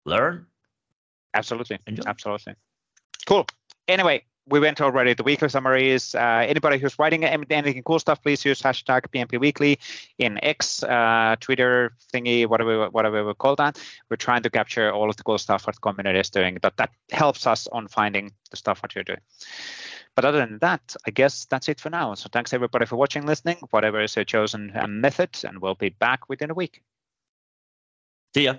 [0.05, 0.47] learn.
[1.35, 1.79] Absolutely.
[1.85, 2.03] Enjoy.
[2.07, 2.55] Absolutely.
[3.25, 3.47] Cool.
[3.87, 6.13] Anyway, we went already the weekly summaries.
[6.13, 9.79] Uh, anybody who's writing anything cool stuff, please use hashtag PnP Weekly
[10.19, 13.79] in X, uh, Twitter thingy, whatever whatever we call that.
[14.09, 16.59] We're trying to capture all of the cool stuff the community is doing.
[16.61, 19.21] That that helps us on finding the stuff what you're doing.
[20.15, 22.13] But other than that, I guess that's it for now.
[22.13, 25.89] So thanks everybody for watching, listening, whatever is your chosen uh, method, and we'll be
[25.89, 26.81] back within a week.
[28.33, 28.55] See ya.